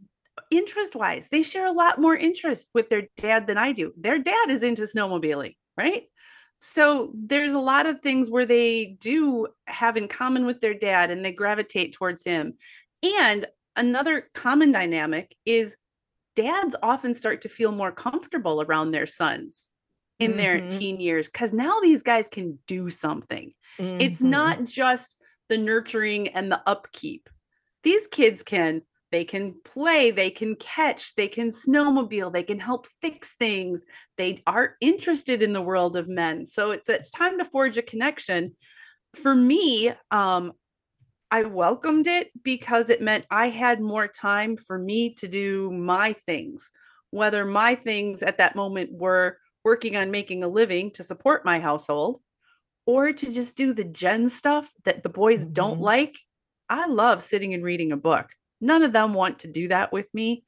interest 0.50 0.96
wise, 0.96 1.28
they 1.30 1.42
share 1.42 1.66
a 1.66 1.72
lot 1.72 2.00
more 2.00 2.16
interest 2.16 2.68
with 2.74 2.88
their 2.88 3.08
dad 3.16 3.46
than 3.46 3.58
I 3.58 3.72
do. 3.72 3.92
Their 3.96 4.18
dad 4.18 4.50
is 4.50 4.62
into 4.62 4.82
snowmobiling, 4.82 5.54
right? 5.76 6.04
So 6.60 7.12
there's 7.14 7.52
a 7.52 7.58
lot 7.58 7.86
of 7.86 8.00
things 8.00 8.28
where 8.28 8.46
they 8.46 8.96
do 9.00 9.48
have 9.66 9.96
in 9.96 10.08
common 10.08 10.46
with 10.46 10.60
their 10.60 10.74
dad 10.74 11.10
and 11.10 11.24
they 11.24 11.32
gravitate 11.32 11.94
towards 11.94 12.24
him. 12.24 12.54
And 13.02 13.46
another 13.80 14.28
common 14.34 14.70
dynamic 14.70 15.34
is 15.46 15.76
dads 16.36 16.76
often 16.82 17.14
start 17.14 17.42
to 17.42 17.48
feel 17.48 17.72
more 17.72 17.90
comfortable 17.90 18.62
around 18.62 18.90
their 18.90 19.06
sons 19.06 19.68
in 20.18 20.32
mm-hmm. 20.32 20.38
their 20.38 20.68
teen 20.68 21.00
years 21.00 21.26
because 21.26 21.52
now 21.52 21.80
these 21.80 22.02
guys 22.02 22.28
can 22.28 22.58
do 22.66 22.90
something. 22.90 23.52
Mm-hmm. 23.78 24.00
It's 24.02 24.20
not 24.20 24.64
just 24.64 25.16
the 25.48 25.58
nurturing 25.58 26.28
and 26.28 26.52
the 26.52 26.60
upkeep. 26.66 27.28
These 27.82 28.06
kids 28.06 28.42
can 28.42 28.82
they 29.10 29.24
can 29.24 29.56
play, 29.64 30.12
they 30.12 30.30
can 30.30 30.54
catch, 30.54 31.16
they 31.16 31.26
can 31.26 31.48
snowmobile, 31.48 32.32
they 32.32 32.44
can 32.44 32.60
help 32.60 32.86
fix 33.02 33.34
things. 33.34 33.84
They 34.16 34.40
are 34.46 34.76
interested 34.80 35.42
in 35.42 35.52
the 35.52 35.60
world 35.62 35.96
of 35.96 36.06
men. 36.06 36.46
So 36.46 36.70
it's 36.70 36.88
it's 36.88 37.10
time 37.10 37.38
to 37.38 37.44
forge 37.44 37.78
a 37.78 37.82
connection. 37.82 38.56
For 39.14 39.34
me, 39.34 39.92
um 40.10 40.52
I 41.30 41.42
welcomed 41.42 42.06
it 42.06 42.30
because 42.42 42.90
it 42.90 43.00
meant 43.00 43.26
I 43.30 43.48
had 43.48 43.80
more 43.80 44.08
time 44.08 44.56
for 44.56 44.78
me 44.78 45.14
to 45.14 45.28
do 45.28 45.70
my 45.70 46.14
things, 46.26 46.70
whether 47.10 47.44
my 47.44 47.76
things 47.76 48.22
at 48.22 48.38
that 48.38 48.56
moment 48.56 48.90
were 48.92 49.38
working 49.64 49.96
on 49.96 50.10
making 50.10 50.42
a 50.42 50.48
living 50.48 50.90
to 50.92 51.04
support 51.04 51.44
my 51.44 51.60
household 51.60 52.20
or 52.86 53.12
to 53.12 53.32
just 53.32 53.56
do 53.56 53.72
the 53.72 53.84
Jen 53.84 54.28
stuff 54.28 54.68
that 54.84 55.02
the 55.02 55.08
boys 55.08 55.44
mm-hmm. 55.44 55.52
don't 55.52 55.80
like. 55.80 56.16
I 56.68 56.86
love 56.86 57.22
sitting 57.22 57.54
and 57.54 57.62
reading 57.62 57.92
a 57.92 57.96
book. 57.96 58.30
None 58.60 58.82
of 58.82 58.92
them 58.92 59.14
want 59.14 59.40
to 59.40 59.48
do 59.48 59.68
that 59.68 59.92
with 59.92 60.12
me. 60.12 60.44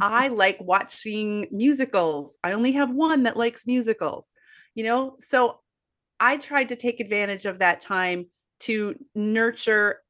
I 0.00 0.28
like 0.28 0.58
watching 0.60 1.48
musicals. 1.50 2.36
I 2.44 2.52
only 2.52 2.72
have 2.72 2.90
one 2.90 3.24
that 3.24 3.36
likes 3.36 3.66
musicals, 3.66 4.30
you 4.74 4.84
know? 4.84 5.16
So 5.18 5.60
I 6.18 6.36
tried 6.36 6.68
to 6.68 6.76
take 6.76 7.00
advantage 7.00 7.46
of 7.46 7.58
that 7.58 7.80
time 7.80 8.26
to 8.60 8.94
nurture 9.14 10.00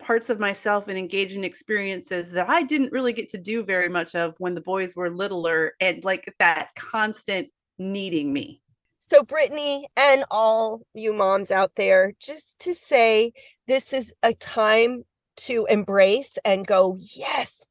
parts 0.00 0.30
of 0.30 0.40
myself 0.40 0.88
and 0.88 0.98
engage 0.98 1.36
in 1.36 1.44
experiences 1.44 2.30
that 2.32 2.48
I 2.48 2.62
didn't 2.62 2.92
really 2.92 3.12
get 3.12 3.28
to 3.30 3.38
do 3.38 3.62
very 3.62 3.88
much 3.88 4.14
of 4.14 4.34
when 4.38 4.54
the 4.54 4.60
boys 4.60 4.96
were 4.96 5.10
littler 5.10 5.74
and 5.80 6.04
like 6.04 6.34
that 6.38 6.70
constant 6.74 7.48
needing 7.78 8.32
me. 8.32 8.60
So, 9.00 9.22
Brittany 9.22 9.88
and 9.96 10.24
all 10.30 10.82
you 10.94 11.12
moms 11.12 11.50
out 11.50 11.72
there, 11.76 12.12
just 12.20 12.58
to 12.60 12.74
say 12.74 13.32
this 13.66 13.92
is 13.92 14.14
a 14.22 14.34
time 14.34 15.04
to 15.38 15.66
embrace 15.70 16.38
and 16.44 16.66
go, 16.66 16.98
yes, 17.00 17.64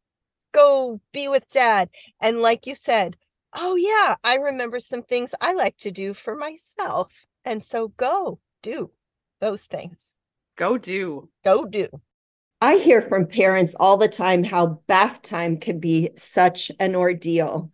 go 0.51 0.99
be 1.13 1.27
with 1.27 1.47
dad. 1.49 1.89
And 2.19 2.41
like 2.41 2.65
you 2.65 2.75
said, 2.75 3.15
oh, 3.53 3.75
yeah, 3.75 4.15
I 4.23 4.35
remember 4.35 4.79
some 4.79 5.03
things 5.03 5.35
I 5.39 5.53
like 5.53 5.77
to 5.77 5.91
do 5.91 6.13
for 6.13 6.35
myself. 6.35 7.25
And 7.45 7.63
so 7.63 7.89
go 7.89 8.39
do 8.63 8.91
those 9.39 9.65
things. 9.65 10.15
Go 10.55 10.77
do. 10.77 11.29
Go 11.45 11.65
do. 11.65 11.87
I 12.61 12.77
hear 12.77 13.01
from 13.01 13.27
parents 13.27 13.75
all 13.79 13.95
the 13.95 14.09
time 14.09 14.43
how 14.43 14.81
bath 14.87 15.21
time 15.21 15.57
can 15.57 15.79
be 15.79 16.09
such 16.17 16.71
an 16.79 16.93
ordeal. 16.95 17.71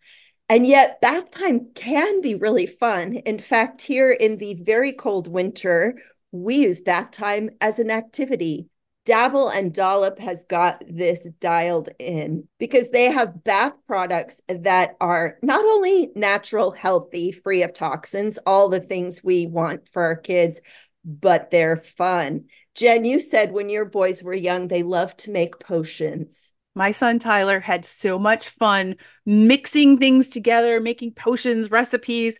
And 0.47 0.67
yet, 0.67 1.01
bath 1.01 1.31
time 1.31 1.71
can 1.73 2.21
be 2.21 2.35
really 2.35 2.67
fun. 2.67 3.13
In 3.13 3.39
fact, 3.39 3.81
here 3.81 4.11
in 4.11 4.37
the 4.37 4.53
very 4.53 4.93
cold 4.93 5.27
winter, 5.27 5.99
we 6.31 6.57
use 6.57 6.81
bath 6.81 7.09
time 7.09 7.49
as 7.61 7.79
an 7.79 7.89
activity. 7.89 8.69
Dabble 9.05 9.49
and 9.49 9.73
Dollop 9.73 10.19
has 10.19 10.43
got 10.49 10.83
this 10.87 11.27
dialed 11.39 11.89
in 11.99 12.47
because 12.59 12.91
they 12.91 13.05
have 13.05 13.43
bath 13.43 13.73
products 13.87 14.39
that 14.47 14.95
are 15.01 15.37
not 15.41 15.63
only 15.63 16.11
natural, 16.15 16.71
healthy, 16.71 17.31
free 17.31 17.63
of 17.63 17.73
toxins, 17.73 18.37
all 18.45 18.69
the 18.69 18.79
things 18.79 19.23
we 19.23 19.47
want 19.47 19.89
for 19.89 20.03
our 20.03 20.15
kids, 20.15 20.61
but 21.03 21.51
they're 21.51 21.77
fun. 21.77 22.45
Jen, 22.75 23.05
you 23.05 23.21
said 23.21 23.53
when 23.53 23.69
your 23.69 23.85
boys 23.85 24.21
were 24.21 24.33
young, 24.33 24.67
they 24.67 24.83
loved 24.83 25.19
to 25.19 25.31
make 25.31 25.59
potions. 25.59 26.51
My 26.75 26.91
son 26.91 27.19
Tyler 27.19 27.61
had 27.61 27.85
so 27.85 28.19
much 28.19 28.49
fun 28.49 28.97
mixing 29.25 29.97
things 29.97 30.29
together, 30.29 30.81
making 30.81 31.13
potions, 31.13 31.71
recipes. 31.71 32.37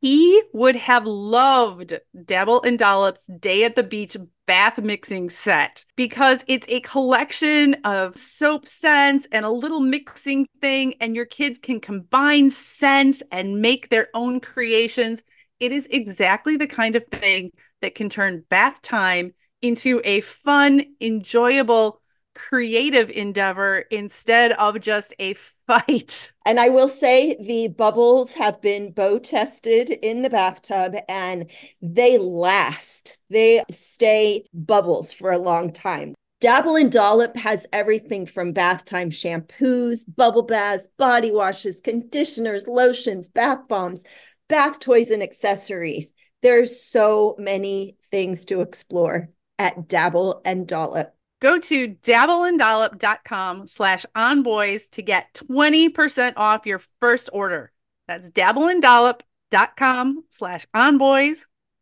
He 0.00 0.40
would 0.52 0.76
have 0.76 1.06
loved 1.06 1.98
Dabble 2.24 2.62
and 2.62 2.78
Dollop's 2.78 3.26
Day 3.40 3.64
at 3.64 3.74
the 3.74 3.82
Beach 3.82 4.16
bath 4.46 4.78
mixing 4.78 5.28
set 5.28 5.84
because 5.96 6.44
it's 6.46 6.68
a 6.68 6.80
collection 6.80 7.74
of 7.82 8.16
soap 8.16 8.68
scents 8.68 9.26
and 9.32 9.44
a 9.44 9.50
little 9.50 9.80
mixing 9.80 10.46
thing, 10.60 10.94
and 11.00 11.16
your 11.16 11.26
kids 11.26 11.58
can 11.58 11.80
combine 11.80 12.50
scents 12.50 13.24
and 13.32 13.60
make 13.60 13.88
their 13.88 14.06
own 14.14 14.38
creations. 14.38 15.24
It 15.58 15.72
is 15.72 15.88
exactly 15.88 16.56
the 16.56 16.68
kind 16.68 16.94
of 16.94 17.04
thing 17.10 17.50
that 17.80 17.96
can 17.96 18.08
turn 18.08 18.44
bath 18.48 18.82
time 18.82 19.34
into 19.64 20.02
a 20.04 20.20
fun, 20.20 20.84
enjoyable, 21.00 22.02
creative 22.34 23.08
endeavor 23.10 23.78
instead 23.90 24.52
of 24.52 24.78
just 24.80 25.14
a 25.18 25.34
fight. 25.66 26.30
And 26.44 26.60
I 26.60 26.68
will 26.68 26.88
say 26.88 27.36
the 27.40 27.68
bubbles 27.68 28.32
have 28.32 28.60
been 28.60 28.92
bow 28.92 29.18
tested 29.18 29.88
in 29.88 30.20
the 30.20 30.28
bathtub 30.28 30.94
and 31.08 31.50
they 31.80 32.18
last. 32.18 33.18
They 33.30 33.62
stay 33.70 34.44
bubbles 34.52 35.12
for 35.12 35.30
a 35.32 35.38
long 35.38 35.72
time. 35.72 36.14
Dabble 36.40 36.76
and 36.76 36.92
Dollop 36.92 37.36
has 37.38 37.64
everything 37.72 38.26
from 38.26 38.52
bath 38.52 38.84
time 38.84 39.08
shampoos, 39.08 40.04
bubble 40.14 40.42
baths, 40.42 40.86
body 40.98 41.30
washes, 41.30 41.80
conditioners, 41.80 42.68
lotions, 42.68 43.28
bath 43.28 43.66
bombs, 43.66 44.02
bath 44.50 44.78
toys, 44.78 45.10
and 45.10 45.22
accessories. 45.22 46.12
There's 46.42 46.82
so 46.82 47.34
many 47.38 47.96
things 48.10 48.44
to 48.46 48.60
explore 48.60 49.30
at 49.58 49.88
Dabble 49.88 50.40
and 50.44 50.66
Dollop. 50.66 51.12
Go 51.40 51.58
to 51.58 51.88
dabbleanddollop.com 51.88 53.66
slash 53.66 54.06
onboys 54.16 54.88
to 54.90 55.02
get 55.02 55.34
20% 55.34 56.32
off 56.36 56.64
your 56.64 56.80
first 57.00 57.28
order. 57.32 57.70
That's 58.08 58.30
dabbleanddollop.com 58.30 60.24
slash 60.30 60.66
onboys, 60.74 61.36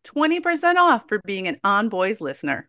20% 0.04 0.74
off 0.76 1.08
for 1.08 1.20
being 1.24 1.46
an 1.46 1.61
onboys 1.64 2.20
listener. 2.20 2.68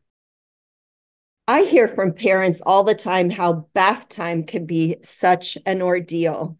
I 1.47 1.63
hear 1.63 1.87
from 1.87 2.13
parents 2.13 2.61
all 2.61 2.83
the 2.83 2.95
time 2.95 3.29
how 3.29 3.67
bath 3.73 4.07
time 4.07 4.43
can 4.43 4.65
be 4.65 4.97
such 5.03 5.57
an 5.65 5.81
ordeal. 5.81 6.57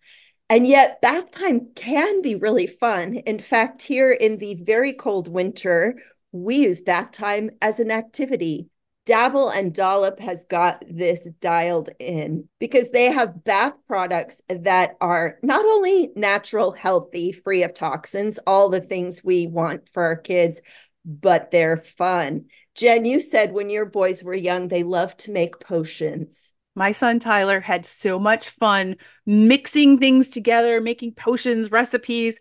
And 0.50 0.68
yet, 0.68 1.00
bath 1.02 1.32
time 1.32 1.70
can 1.74 2.22
be 2.22 2.36
really 2.36 2.68
fun. 2.68 3.16
In 3.16 3.40
fact, 3.40 3.82
here 3.82 4.12
in 4.12 4.38
the 4.38 4.56
very 4.56 4.94
cold 4.94 5.28
winter, 5.28 6.02
we 6.34 6.58
use 6.58 6.82
bath 6.82 7.12
time 7.12 7.52
as 7.62 7.80
an 7.80 7.92
activity. 7.92 8.68
Dabble 9.06 9.50
and 9.50 9.74
Dollop 9.74 10.20
has 10.20 10.46
got 10.50 10.84
this 10.90 11.30
dialed 11.42 11.90
in 12.00 12.48
because 12.60 12.92
they 12.92 13.12
have 13.12 13.44
bath 13.44 13.74
products 13.88 14.42
that 14.48 14.96
are 15.02 15.38
not 15.44 15.66
only 15.66 16.10
natural, 16.16 16.72
healthy, 16.72 17.34
free 17.34 17.64
of 17.64 17.74
toxins, 17.74 18.40
all 18.48 18.70
the 18.70 18.80
things 18.80 19.22
we 19.24 19.46
want 19.48 19.90
for 19.94 20.04
our 20.04 20.16
kids, 20.16 20.62
but 21.06 21.52
they're 21.52 21.78
fun. 21.78 22.46
Jen, 22.76 23.06
you 23.06 23.20
said 23.20 23.52
when 23.52 23.70
your 23.70 23.86
boys 23.86 24.24
were 24.24 24.34
young, 24.34 24.70
they 24.70 24.84
loved 24.84 25.20
to 25.20 25.32
make 25.32 25.60
potions. 25.60 26.54
My 26.76 26.92
son 26.92 27.20
Tyler 27.20 27.60
had 27.60 27.86
so 27.86 28.18
much 28.18 28.50
fun 28.50 28.96
mixing 29.26 30.00
things 30.00 30.30
together, 30.30 30.82
making 30.82 31.14
potions, 31.14 31.70
recipes. 31.70 32.40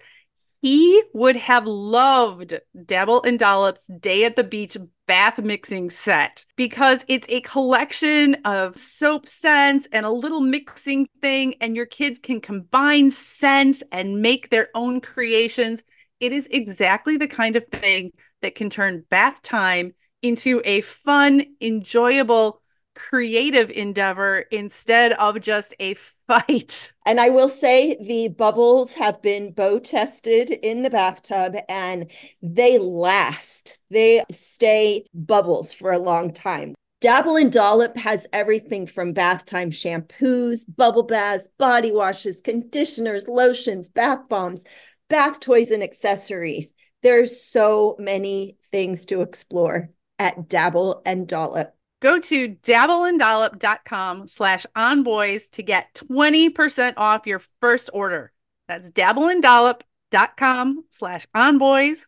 He 0.62 1.02
would 1.12 1.34
have 1.34 1.66
loved 1.66 2.60
Dabble 2.86 3.24
and 3.24 3.36
Dollop's 3.36 3.84
Day 3.98 4.24
at 4.24 4.36
the 4.36 4.44
Beach 4.44 4.76
bath 5.08 5.40
mixing 5.40 5.90
set 5.90 6.46
because 6.54 7.04
it's 7.08 7.28
a 7.28 7.40
collection 7.40 8.36
of 8.44 8.78
soap 8.78 9.28
scents 9.28 9.88
and 9.92 10.06
a 10.06 10.10
little 10.10 10.40
mixing 10.40 11.08
thing, 11.20 11.56
and 11.60 11.74
your 11.74 11.86
kids 11.86 12.20
can 12.20 12.40
combine 12.40 13.10
scents 13.10 13.82
and 13.90 14.22
make 14.22 14.50
their 14.50 14.68
own 14.76 15.00
creations. 15.00 15.82
It 16.20 16.32
is 16.32 16.46
exactly 16.46 17.16
the 17.16 17.26
kind 17.26 17.56
of 17.56 17.66
thing 17.66 18.12
that 18.40 18.54
can 18.54 18.70
turn 18.70 19.04
bath 19.10 19.42
time 19.42 19.94
into 20.22 20.62
a 20.64 20.82
fun, 20.82 21.44
enjoyable, 21.60 22.61
creative 22.94 23.70
endeavor 23.70 24.40
instead 24.50 25.12
of 25.12 25.40
just 25.40 25.74
a 25.78 25.94
fight. 26.26 26.92
And 27.04 27.20
I 27.20 27.30
will 27.30 27.48
say 27.48 27.96
the 28.00 28.28
bubbles 28.28 28.92
have 28.92 29.20
been 29.22 29.52
bow 29.52 29.80
tested 29.80 30.50
in 30.50 30.82
the 30.84 30.88
bathtub 30.88 31.56
and 31.68 32.10
they 32.40 32.78
last. 32.78 33.78
They 33.90 34.22
stay 34.30 35.04
bubbles 35.12 35.72
for 35.72 35.90
a 35.90 35.98
long 35.98 36.32
time. 36.32 36.74
Dabble 37.02 37.36
and 37.36 37.50
Dollop 37.50 37.96
has 37.96 38.28
everything 38.32 38.86
from 38.86 39.12
bath 39.12 39.44
time 39.44 39.72
shampoos, 39.72 40.64
bubble 40.76 41.02
baths, 41.02 41.48
body 41.58 41.90
washes, 41.90 42.40
conditioners, 42.40 43.26
lotions, 43.26 43.88
bath 43.88 44.28
bombs, 44.28 44.62
bath 45.10 45.40
toys, 45.40 45.72
and 45.72 45.82
accessories. 45.82 46.72
There's 47.02 47.42
so 47.42 47.96
many 47.98 48.56
things 48.70 49.04
to 49.06 49.22
explore 49.22 49.90
at 50.20 50.48
Dabble 50.48 51.02
and 51.04 51.26
Dollop. 51.26 51.74
Go 52.02 52.18
to 52.18 52.48
dabbleanddollop.com 52.48 54.26
slash 54.26 54.66
onboys 54.74 55.48
to 55.50 55.62
get 55.62 55.94
20% 55.94 56.94
off 56.96 57.28
your 57.28 57.40
first 57.60 57.90
order. 57.92 58.32
That's 58.66 58.90
dabbleanddollop.com 58.90 60.84
slash 60.90 61.26
onboys, 61.34 61.98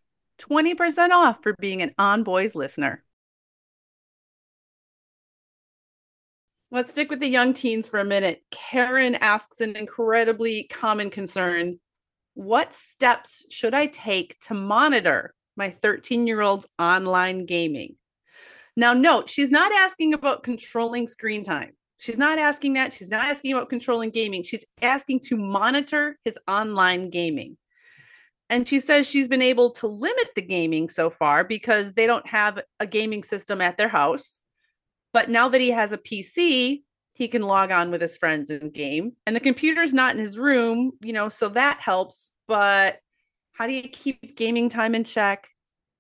20% 0.40 1.10
off 1.10 1.44
for 1.44 1.54
being 1.60 1.80
an 1.80 1.94
onboys 1.96 2.56
listener. 2.56 3.04
Let's 6.72 6.90
stick 6.90 7.08
with 7.08 7.20
the 7.20 7.28
young 7.28 7.54
teens 7.54 7.88
for 7.88 8.00
a 8.00 8.04
minute. 8.04 8.42
Karen 8.50 9.14
asks 9.14 9.60
an 9.60 9.76
incredibly 9.76 10.64
common 10.64 11.08
concern. 11.08 11.78
What 12.34 12.74
steps 12.74 13.46
should 13.48 13.74
I 13.74 13.86
take 13.86 14.40
to 14.40 14.54
monitor 14.54 15.34
my 15.56 15.70
13 15.70 16.26
year 16.26 16.40
old's 16.40 16.66
online 16.80 17.46
gaming? 17.46 17.94
Now, 18.76 18.92
note, 18.92 19.28
she's 19.28 19.50
not 19.50 19.72
asking 19.72 20.14
about 20.14 20.42
controlling 20.42 21.06
screen 21.06 21.44
time. 21.44 21.72
She's 21.98 22.18
not 22.18 22.38
asking 22.38 22.74
that. 22.74 22.92
She's 22.92 23.08
not 23.08 23.26
asking 23.26 23.52
about 23.52 23.70
controlling 23.70 24.10
gaming. 24.10 24.42
She's 24.42 24.64
asking 24.82 25.20
to 25.26 25.36
monitor 25.36 26.18
his 26.24 26.38
online 26.48 27.10
gaming. 27.10 27.56
And 28.50 28.68
she 28.68 28.80
says 28.80 29.06
she's 29.06 29.28
been 29.28 29.42
able 29.42 29.70
to 29.72 29.86
limit 29.86 30.28
the 30.34 30.42
gaming 30.42 30.88
so 30.88 31.08
far 31.08 31.44
because 31.44 31.94
they 31.94 32.06
don't 32.06 32.26
have 32.26 32.60
a 32.78 32.86
gaming 32.86 33.22
system 33.22 33.60
at 33.60 33.78
their 33.78 33.88
house. 33.88 34.40
But 35.12 35.30
now 35.30 35.48
that 35.48 35.60
he 35.60 35.70
has 35.70 35.92
a 35.92 35.98
PC, 35.98 36.82
he 37.14 37.28
can 37.28 37.42
log 37.42 37.70
on 37.70 37.90
with 37.90 38.00
his 38.00 38.16
friends 38.16 38.50
and 38.50 38.72
game. 38.72 39.12
And 39.26 39.34
the 39.34 39.40
computer's 39.40 39.94
not 39.94 40.14
in 40.14 40.20
his 40.20 40.36
room, 40.36 40.92
you 41.00 41.12
know, 41.12 41.28
so 41.28 41.48
that 41.50 41.80
helps. 41.80 42.30
But 42.48 42.98
how 43.52 43.66
do 43.66 43.72
you 43.72 43.88
keep 43.88 44.36
gaming 44.36 44.68
time 44.68 44.94
in 44.94 45.04
check? 45.04 45.48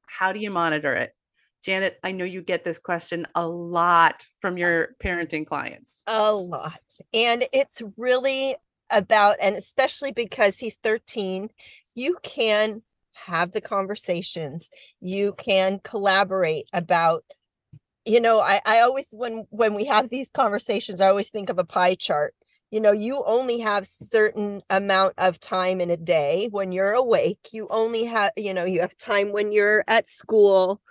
How 0.06 0.32
do 0.32 0.40
you 0.40 0.50
monitor 0.50 0.92
it? 0.92 1.14
Janet, 1.64 1.98
I 2.04 2.12
know 2.12 2.26
you 2.26 2.42
get 2.42 2.62
this 2.62 2.78
question 2.78 3.26
a 3.34 3.48
lot 3.48 4.26
from 4.40 4.58
your 4.58 4.96
parenting 5.02 5.46
clients. 5.46 6.02
A 6.06 6.30
lot. 6.32 6.82
And 7.14 7.44
it's 7.54 7.80
really 7.96 8.54
about, 8.90 9.36
and 9.40 9.56
especially 9.56 10.12
because 10.12 10.58
he's 10.58 10.76
13, 10.76 11.48
you 11.94 12.18
can 12.22 12.82
have 13.14 13.52
the 13.52 13.62
conversations, 13.62 14.68
you 15.00 15.34
can 15.38 15.80
collaborate 15.82 16.68
about 16.72 17.24
you 18.06 18.20
know 18.20 18.38
I, 18.38 18.60
I 18.66 18.80
always 18.80 19.08
when 19.12 19.46
when 19.48 19.72
we 19.72 19.86
have 19.86 20.10
these 20.10 20.30
conversations 20.30 21.00
i 21.00 21.08
always 21.08 21.30
think 21.30 21.48
of 21.48 21.58
a 21.58 21.64
pie 21.64 21.94
chart 21.94 22.34
you 22.70 22.78
know 22.78 22.92
you 22.92 23.22
only 23.24 23.60
have 23.60 23.86
certain 23.86 24.60
amount 24.68 25.14
of 25.16 25.40
time 25.40 25.80
in 25.80 25.90
a 25.90 25.96
day 25.96 26.48
when 26.50 26.70
you're 26.70 26.92
awake 26.92 27.48
you 27.52 27.66
only 27.70 28.04
have 28.04 28.32
you 28.36 28.52
know 28.52 28.64
you 28.64 28.82
have 28.82 28.94
time 28.98 29.32
when 29.32 29.52
you're 29.52 29.84
at 29.88 30.06
school 30.06 30.82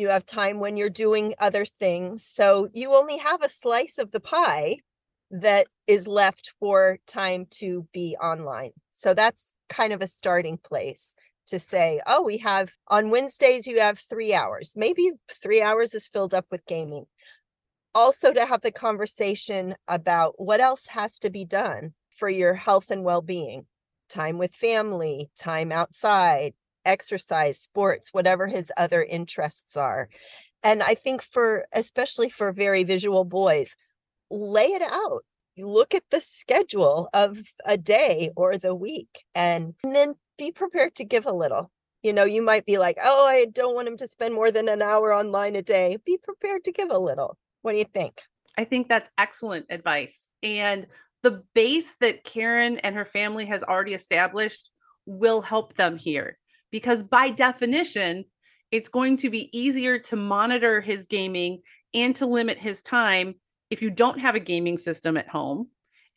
you 0.00 0.08
have 0.08 0.26
time 0.26 0.58
when 0.58 0.76
you're 0.76 0.90
doing 0.90 1.34
other 1.38 1.64
things 1.64 2.24
so 2.24 2.68
you 2.72 2.94
only 2.94 3.18
have 3.18 3.42
a 3.42 3.48
slice 3.48 3.98
of 3.98 4.10
the 4.10 4.20
pie 4.20 4.76
that 5.30 5.66
is 5.86 6.08
left 6.08 6.52
for 6.58 6.98
time 7.06 7.46
to 7.50 7.86
be 7.92 8.16
online 8.20 8.72
so 8.92 9.14
that's 9.14 9.52
kind 9.68 9.92
of 9.92 10.02
a 10.02 10.06
starting 10.06 10.58
place 10.58 11.14
to 11.50 11.58
say, 11.58 12.00
oh, 12.06 12.22
we 12.22 12.38
have 12.38 12.72
on 12.88 13.10
Wednesdays, 13.10 13.66
you 13.66 13.80
have 13.80 13.98
three 13.98 14.32
hours. 14.32 14.72
Maybe 14.76 15.10
three 15.30 15.60
hours 15.60 15.94
is 15.94 16.06
filled 16.06 16.32
up 16.32 16.46
with 16.50 16.64
gaming. 16.66 17.06
Also, 17.94 18.32
to 18.32 18.46
have 18.46 18.60
the 18.60 18.70
conversation 18.70 19.74
about 19.88 20.34
what 20.36 20.60
else 20.60 20.86
has 20.86 21.18
to 21.18 21.30
be 21.30 21.44
done 21.44 21.92
for 22.16 22.28
your 22.28 22.54
health 22.54 22.90
and 22.90 23.04
well 23.04 23.20
being 23.20 23.66
time 24.08 24.38
with 24.38 24.54
family, 24.54 25.30
time 25.38 25.70
outside, 25.70 26.52
exercise, 26.84 27.58
sports, 27.58 28.12
whatever 28.12 28.46
his 28.46 28.72
other 28.76 29.02
interests 29.02 29.76
are. 29.76 30.08
And 30.62 30.82
I 30.82 30.94
think 30.94 31.22
for, 31.22 31.66
especially 31.72 32.28
for 32.28 32.52
very 32.52 32.84
visual 32.84 33.24
boys, 33.24 33.74
lay 34.30 34.66
it 34.66 34.82
out 34.82 35.24
look 35.62 35.94
at 35.94 36.04
the 36.10 36.20
schedule 36.20 37.08
of 37.12 37.38
a 37.66 37.76
day 37.76 38.30
or 38.36 38.56
the 38.56 38.74
week 38.74 39.24
and, 39.34 39.74
and 39.84 39.94
then 39.94 40.14
be 40.38 40.52
prepared 40.52 40.94
to 40.96 41.04
give 41.04 41.26
a 41.26 41.32
little. 41.32 41.70
You 42.02 42.12
know, 42.12 42.24
you 42.24 42.42
might 42.42 42.64
be 42.64 42.78
like, 42.78 42.96
oh, 43.02 43.26
I 43.26 43.44
don't 43.46 43.74
want 43.74 43.88
him 43.88 43.96
to 43.98 44.08
spend 44.08 44.34
more 44.34 44.50
than 44.50 44.68
an 44.68 44.80
hour 44.80 45.12
online 45.12 45.54
a 45.54 45.62
day. 45.62 45.98
Be 46.04 46.18
prepared 46.22 46.64
to 46.64 46.72
give 46.72 46.90
a 46.90 46.98
little. 46.98 47.36
What 47.62 47.72
do 47.72 47.78
you 47.78 47.84
think? 47.84 48.22
I 48.56 48.64
think 48.64 48.88
that's 48.88 49.10
excellent 49.18 49.66
advice. 49.68 50.26
And 50.42 50.86
the 51.22 51.42
base 51.54 51.96
that 52.00 52.24
Karen 52.24 52.78
and 52.78 52.96
her 52.96 53.04
family 53.04 53.46
has 53.46 53.62
already 53.62 53.92
established 53.92 54.70
will 55.04 55.42
help 55.42 55.74
them 55.74 55.96
here 55.96 56.38
because 56.70 57.02
by 57.02 57.30
definition, 57.30 58.24
it's 58.70 58.88
going 58.88 59.16
to 59.18 59.30
be 59.30 59.56
easier 59.56 59.98
to 59.98 60.16
monitor 60.16 60.80
his 60.80 61.06
gaming 61.06 61.62
and 61.94 62.14
to 62.16 62.26
limit 62.26 62.58
his 62.58 62.82
time 62.82 63.34
if 63.70 63.82
you 63.82 63.90
don't 63.90 64.20
have 64.20 64.34
a 64.34 64.40
gaming 64.40 64.78
system 64.78 65.16
at 65.16 65.28
home 65.28 65.68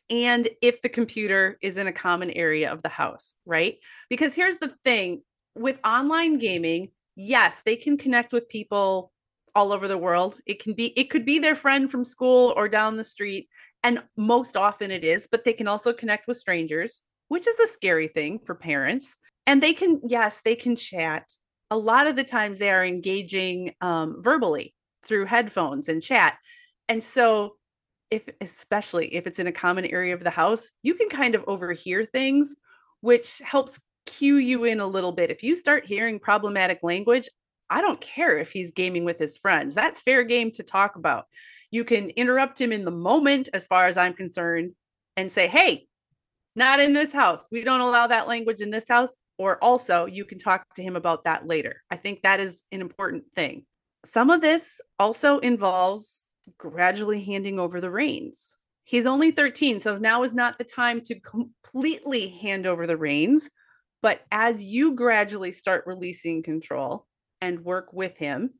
and 0.09 0.49
if 0.61 0.81
the 0.81 0.89
computer 0.89 1.57
is 1.61 1.77
in 1.77 1.87
a 1.87 1.93
common 1.93 2.29
area 2.31 2.71
of 2.71 2.81
the 2.83 2.89
house, 2.89 3.35
right? 3.45 3.77
Because 4.09 4.35
here's 4.35 4.57
the 4.57 4.73
thing 4.83 5.23
with 5.55 5.79
online 5.83 6.37
gaming, 6.37 6.89
yes, 7.15 7.61
they 7.63 7.75
can 7.75 7.97
connect 7.97 8.33
with 8.33 8.49
people 8.49 9.11
all 9.55 9.71
over 9.71 9.87
the 9.87 9.97
world. 9.97 10.39
It 10.45 10.61
can 10.61 10.73
be 10.73 10.87
it 10.99 11.09
could 11.09 11.25
be 11.25 11.39
their 11.39 11.55
friend 11.55 11.89
from 11.89 12.03
school 12.03 12.53
or 12.55 12.67
down 12.67 12.97
the 12.97 13.03
street 13.03 13.49
and 13.83 14.01
most 14.15 14.57
often 14.57 14.91
it 14.91 15.03
is, 15.03 15.27
but 15.29 15.43
they 15.43 15.53
can 15.53 15.67
also 15.67 15.93
connect 15.93 16.27
with 16.27 16.37
strangers, 16.37 17.01
which 17.27 17.47
is 17.47 17.59
a 17.59 17.67
scary 17.67 18.07
thing 18.07 18.39
for 18.39 18.55
parents. 18.55 19.15
And 19.45 19.61
they 19.61 19.73
can 19.73 20.01
yes, 20.03 20.41
they 20.43 20.55
can 20.55 20.75
chat. 20.75 21.25
A 21.71 21.77
lot 21.77 22.07
of 22.07 22.15
the 22.15 22.23
times 22.23 22.57
they 22.57 22.69
are 22.69 22.85
engaging 22.85 23.73
um, 23.81 24.21
verbally 24.21 24.73
through 25.05 25.25
headphones 25.25 25.89
and 25.89 26.01
chat. 26.01 26.37
And 26.87 27.03
so 27.03 27.55
if 28.11 28.23
especially 28.41 29.13
if 29.15 29.25
it's 29.25 29.39
in 29.39 29.47
a 29.47 29.51
common 29.51 29.85
area 29.85 30.13
of 30.13 30.23
the 30.23 30.29
house, 30.29 30.69
you 30.83 30.93
can 30.93 31.09
kind 31.09 31.35
of 31.35 31.43
overhear 31.47 32.05
things, 32.05 32.55
which 33.01 33.41
helps 33.43 33.79
cue 34.05 34.37
you 34.37 34.65
in 34.65 34.79
a 34.79 34.87
little 34.87 35.11
bit. 35.11 35.31
If 35.31 35.43
you 35.43 35.55
start 35.55 35.85
hearing 35.85 36.19
problematic 36.19 36.79
language, 36.83 37.27
I 37.69 37.81
don't 37.81 37.99
care 37.99 38.37
if 38.37 38.51
he's 38.51 38.71
gaming 38.71 39.03
with 39.03 39.17
his 39.17 39.37
friends. 39.37 39.73
That's 39.73 40.01
fair 40.01 40.23
game 40.23 40.51
to 40.51 40.63
talk 40.63 40.95
about. 40.95 41.25
You 41.71 41.83
can 41.83 42.09
interrupt 42.11 42.61
him 42.61 42.71
in 42.71 42.85
the 42.85 42.91
moment, 42.91 43.49
as 43.53 43.65
far 43.65 43.87
as 43.87 43.97
I'm 43.97 44.13
concerned, 44.13 44.73
and 45.17 45.31
say, 45.31 45.47
hey, 45.47 45.87
not 46.55 46.79
in 46.79 46.93
this 46.93 47.11
house. 47.11 47.47
We 47.51 47.63
don't 47.63 47.79
allow 47.79 48.07
that 48.07 48.27
language 48.27 48.61
in 48.61 48.69
this 48.69 48.87
house. 48.87 49.15
Or 49.37 49.61
also, 49.63 50.05
you 50.05 50.25
can 50.25 50.37
talk 50.37 50.65
to 50.75 50.83
him 50.83 50.95
about 50.95 51.23
that 51.23 51.47
later. 51.47 51.81
I 51.89 51.95
think 51.95 52.21
that 52.21 52.39
is 52.39 52.63
an 52.71 52.81
important 52.81 53.23
thing. 53.35 53.65
Some 54.05 54.29
of 54.29 54.41
this 54.41 54.79
also 54.99 55.39
involves 55.39 56.31
gradually 56.57 57.23
handing 57.23 57.59
over 57.59 57.81
the 57.81 57.89
reins. 57.89 58.57
He's 58.83 59.07
only 59.07 59.31
13, 59.31 59.79
so 59.79 59.97
now 59.97 60.23
is 60.23 60.33
not 60.33 60.57
the 60.57 60.63
time 60.63 61.01
to 61.01 61.19
completely 61.19 62.29
hand 62.29 62.67
over 62.67 62.85
the 62.85 62.97
reins. 62.97 63.49
But 64.01 64.21
as 64.29 64.61
you 64.61 64.93
gradually 64.93 65.53
start 65.53 65.85
releasing 65.87 66.43
control 66.43 67.07
and 67.39 67.63
work 67.63 67.93
with 67.93 68.17
him, 68.17 68.51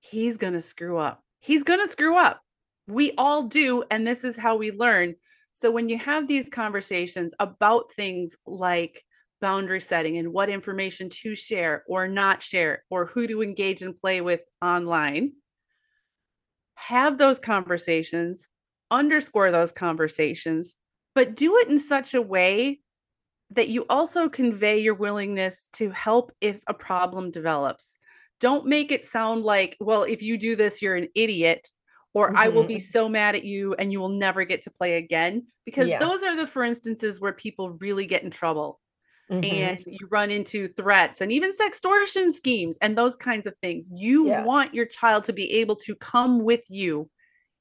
he's 0.00 0.36
going 0.36 0.52
to 0.52 0.60
screw 0.60 0.98
up. 0.98 1.22
He's 1.40 1.62
going 1.64 1.80
to 1.80 1.88
screw 1.88 2.16
up. 2.16 2.42
We 2.86 3.12
all 3.16 3.44
do. 3.44 3.84
And 3.90 4.06
this 4.06 4.22
is 4.24 4.36
how 4.36 4.56
we 4.56 4.70
learn. 4.70 5.14
So 5.54 5.70
when 5.70 5.88
you 5.88 5.98
have 5.98 6.28
these 6.28 6.50
conversations 6.50 7.34
about 7.40 7.92
things 7.94 8.36
like 8.46 9.02
boundary 9.40 9.80
setting 9.80 10.16
and 10.18 10.32
what 10.32 10.48
information 10.48 11.08
to 11.08 11.34
share 11.34 11.84
or 11.88 12.08
not 12.08 12.42
share, 12.42 12.84
or 12.90 13.06
who 13.06 13.26
to 13.26 13.42
engage 13.42 13.82
and 13.82 13.98
play 13.98 14.20
with 14.20 14.40
online, 14.62 15.32
have 16.74 17.18
those 17.18 17.38
conversations, 17.38 18.48
underscore 18.90 19.50
those 19.50 19.72
conversations, 19.72 20.76
but 21.14 21.34
do 21.34 21.56
it 21.56 21.68
in 21.68 21.78
such 21.78 22.14
a 22.14 22.22
way 22.22 22.80
that 23.50 23.68
you 23.68 23.86
also 23.88 24.28
convey 24.28 24.78
your 24.78 24.94
willingness 24.94 25.68
to 25.72 25.90
help 25.90 26.32
if 26.40 26.60
a 26.66 26.74
problem 26.74 27.30
develops. 27.30 27.98
Don't 28.40 28.66
make 28.66 28.92
it 28.92 29.04
sound 29.04 29.42
like, 29.42 29.76
well, 29.80 30.02
if 30.02 30.22
you 30.22 30.38
do 30.38 30.54
this, 30.54 30.80
you're 30.80 30.96
an 30.96 31.08
idiot, 31.14 31.68
or 32.14 32.28
mm-hmm. 32.28 32.36
I 32.36 32.48
will 32.48 32.64
be 32.64 32.76
mm-hmm. 32.76 32.80
so 32.80 33.08
mad 33.08 33.34
at 33.34 33.44
you 33.44 33.74
and 33.74 33.90
you 33.90 34.00
will 34.00 34.10
never 34.10 34.44
get 34.44 34.62
to 34.62 34.70
play 34.70 34.96
again. 34.96 35.46
Because 35.64 35.88
yeah. 35.88 35.98
those 35.98 36.22
are 36.22 36.36
the 36.36 36.46
for 36.46 36.62
instances 36.62 37.20
where 37.20 37.32
people 37.32 37.70
really 37.70 38.06
get 38.06 38.22
in 38.22 38.30
trouble 38.30 38.80
mm-hmm. 39.30 39.44
and 39.44 39.84
you 39.86 40.06
run 40.10 40.30
into 40.30 40.68
threats 40.68 41.20
and 41.20 41.32
even 41.32 41.52
sextortion 41.52 42.32
schemes 42.32 42.78
and 42.80 42.96
those 42.96 43.16
kinds 43.16 43.46
of 43.46 43.54
things. 43.62 43.90
You 43.92 44.28
yeah. 44.28 44.44
want 44.44 44.74
your 44.74 44.86
child 44.86 45.24
to 45.24 45.32
be 45.32 45.52
able 45.60 45.76
to 45.76 45.94
come 45.94 46.42
with 46.44 46.64
you 46.68 47.10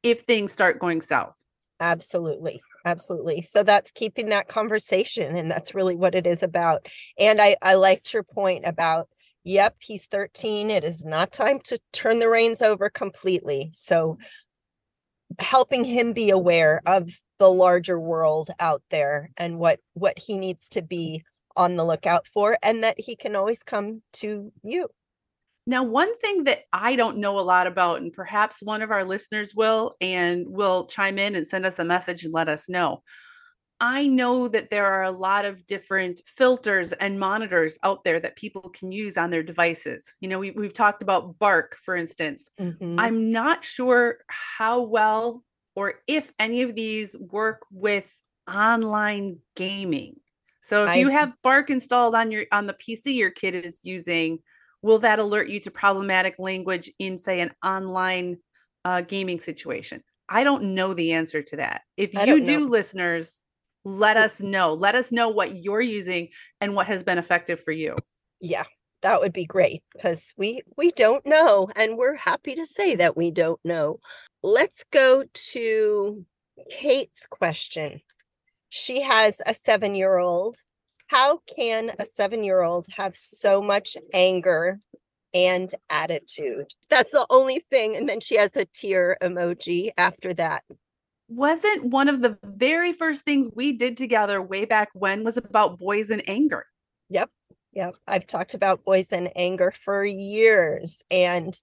if 0.04 0.22
things 0.22 0.52
start 0.52 0.80
going 0.80 1.02
south. 1.02 1.36
Absolutely. 1.80 2.62
Absolutely. 2.86 3.42
So 3.42 3.64
that's 3.64 3.92
keeping 3.92 4.30
that 4.30 4.48
conversation. 4.48 5.36
And 5.36 5.52
that's 5.52 5.76
really 5.76 5.96
what 5.96 6.16
it 6.16 6.26
is 6.26 6.42
about. 6.42 6.88
And 7.20 7.42
I, 7.42 7.58
I 7.62 7.74
liked 7.74 8.14
your 8.14 8.24
point 8.24 8.66
about, 8.66 9.10
yep, 9.44 9.76
he's 9.80 10.06
13. 10.06 10.72
It 10.72 10.84
is 10.84 11.04
not 11.04 11.34
time 11.34 11.60
to 11.66 11.80
turn 11.92 12.20
the 12.20 12.30
reins 12.30 12.62
over 12.62 12.90
completely. 12.90 13.72
So 13.74 14.18
helping 15.40 15.84
him 15.84 16.14
be 16.14 16.30
aware 16.30 16.82
of 16.86 17.10
the 17.40 17.50
larger 17.50 18.00
world 18.00 18.50
out 18.60 18.82
there 18.90 19.30
and 19.38 19.60
what 19.60 19.80
what 19.94 20.18
he 20.18 20.38
needs 20.38 20.70
to 20.70 20.82
be 20.82 21.24
on 21.58 21.76
the 21.76 21.86
lookout 21.86 22.28
for 22.28 22.58
and 22.64 22.84
that 22.84 23.00
he 23.00 23.16
can 23.16 23.36
always 23.36 23.64
come 23.64 24.02
to 24.14 24.52
you. 24.64 24.88
Now, 25.66 25.84
one 25.84 26.18
thing 26.20 26.46
that 26.46 26.62
I 26.72 26.96
don't 26.96 27.18
know 27.18 27.40
a 27.40 27.42
lot 27.42 27.68
about, 27.68 28.00
and 28.02 28.14
perhaps 28.14 28.64
one 28.64 28.82
of 28.82 28.90
our 28.90 29.04
listeners 29.04 29.54
will 29.54 29.96
and 30.00 30.48
will 30.48 30.86
chime 30.86 31.20
in 31.20 31.36
and 31.36 31.46
send 31.46 31.66
us 31.66 31.78
a 31.78 31.84
message 31.84 32.24
and 32.24 32.34
let 32.34 32.48
us 32.48 32.70
know. 32.70 33.04
I 33.80 34.08
know 34.08 34.48
that 34.48 34.70
there 34.70 34.86
are 34.86 35.04
a 35.04 35.12
lot 35.12 35.46
of 35.46 35.66
different 35.66 36.22
filters 36.26 36.94
and 36.94 37.20
monitors 37.20 37.78
out 37.84 38.04
there 38.04 38.20
that 38.20 38.38
people 38.38 38.70
can 38.70 38.92
use 38.92 39.18
on 39.18 39.30
their 39.30 39.44
devices. 39.44 40.16
You 40.20 40.30
know, 40.30 40.40
we, 40.40 40.54
have 40.62 40.74
talked 40.74 41.04
about 41.04 41.38
Bark, 41.38 41.78
for 41.84 41.96
instance. 41.96 42.50
Mm-hmm. 42.60 43.00
I'm 43.00 43.32
not 43.32 43.64
sure 43.64 44.20
how 44.28 44.82
well 44.82 45.44
or 45.76 45.96
if 46.08 46.32
any 46.40 46.64
of 46.64 46.74
these 46.74 47.16
work 47.20 47.64
with 47.72 48.12
online 48.52 49.40
gaming. 49.56 50.16
So 50.68 50.84
if 50.84 50.90
I, 50.90 50.96
you 50.96 51.08
have 51.08 51.32
Bark 51.44 51.70
installed 51.70 52.14
on 52.14 52.30
your 52.30 52.44
on 52.52 52.68
the 52.68 52.74
PC 52.74 53.16
your 53.16 53.32
kid 53.32 53.56
is 53.56 53.80
using, 53.84 54.40
will 54.82 55.00
that 55.00 55.18
alert 55.18 55.48
you 55.48 55.62
to 55.62 55.72
problematic 55.72 56.36
language 56.40 56.92
in 57.00 57.18
say 57.18 57.40
an 57.40 57.52
online 57.64 58.40
uh, 58.84 59.00
gaming 59.00 59.40
situation? 59.40 60.04
I 60.28 60.44
don't 60.44 60.76
know 60.76 60.94
the 60.94 61.14
answer 61.14 61.42
to 61.42 61.56
that. 61.56 61.84
If 61.96 62.14
you 62.14 62.44
do, 62.44 62.60
know. 62.60 62.66
listeners, 62.66 63.42
let 63.86 64.18
us 64.18 64.42
know. 64.42 64.74
Let 64.74 64.96
us 64.96 65.10
know 65.10 65.30
what 65.30 65.56
you're 65.56 65.80
using 65.80 66.28
and 66.60 66.76
what 66.76 66.88
has 66.88 67.02
been 67.02 67.18
effective 67.18 67.62
for 67.64 67.72
you. 67.72 67.96
Yeah, 68.42 68.66
that 69.04 69.22
would 69.22 69.32
be 69.32 69.46
great 69.46 69.84
because 69.94 70.34
we 70.36 70.64
we 70.76 70.92
don't 70.92 71.26
know 71.26 71.70
and 71.78 71.98
we're 71.98 72.16
happy 72.16 72.56
to 72.56 72.66
say 72.66 72.96
that 72.96 73.16
we 73.16 73.32
don't 73.32 73.60
know 73.64 74.02
let's 74.44 74.84
go 74.92 75.24
to 75.34 76.26
Kate's 76.70 77.28
question. 77.28 78.02
She 78.70 79.02
has 79.02 79.42
a 79.46 79.54
seven 79.54 79.96
year 79.96 80.18
old. 80.18 80.58
How 81.08 81.42
can 81.56 81.92
a 82.00 82.06
seven 82.06 82.44
year 82.44 82.62
old 82.62 82.88
have 82.96 83.16
so 83.16 83.62
much 83.62 83.96
anger 84.14 84.80
and 85.34 85.74
attitude? 85.90 86.74
That's 86.90 87.12
the 87.12 87.26
only 87.30 87.64
thing. 87.72 87.96
And 87.96 88.10
then 88.10 88.20
she 88.20 88.38
has 88.38 88.56
a 88.56 88.66
tear 88.66 89.18
emoji 89.22 89.92
after 89.98 90.34
that. 90.34 90.64
Wasn't 91.30 91.86
one 91.86 92.08
of 92.08 92.22
the 92.22 92.38
very 92.44 92.94
first 92.94 93.24
things 93.24 93.48
we 93.54 93.74
did 93.74 93.98
together 93.98 94.42
way 94.42 94.66
back 94.66 94.90
when 94.94 95.24
was 95.24 95.38
about 95.38 95.80
boys 95.80 96.10
and 96.10 96.24
anger? 96.28 96.66
Yep. 97.10 97.30
Yep. 97.74 97.96
I've 98.08 98.28
talked 98.28 98.54
about 98.54 98.84
boys 98.84 99.12
and 99.12 99.30
anger 99.36 99.72
for 99.72 100.04
years. 100.04 101.04
And 101.12 101.58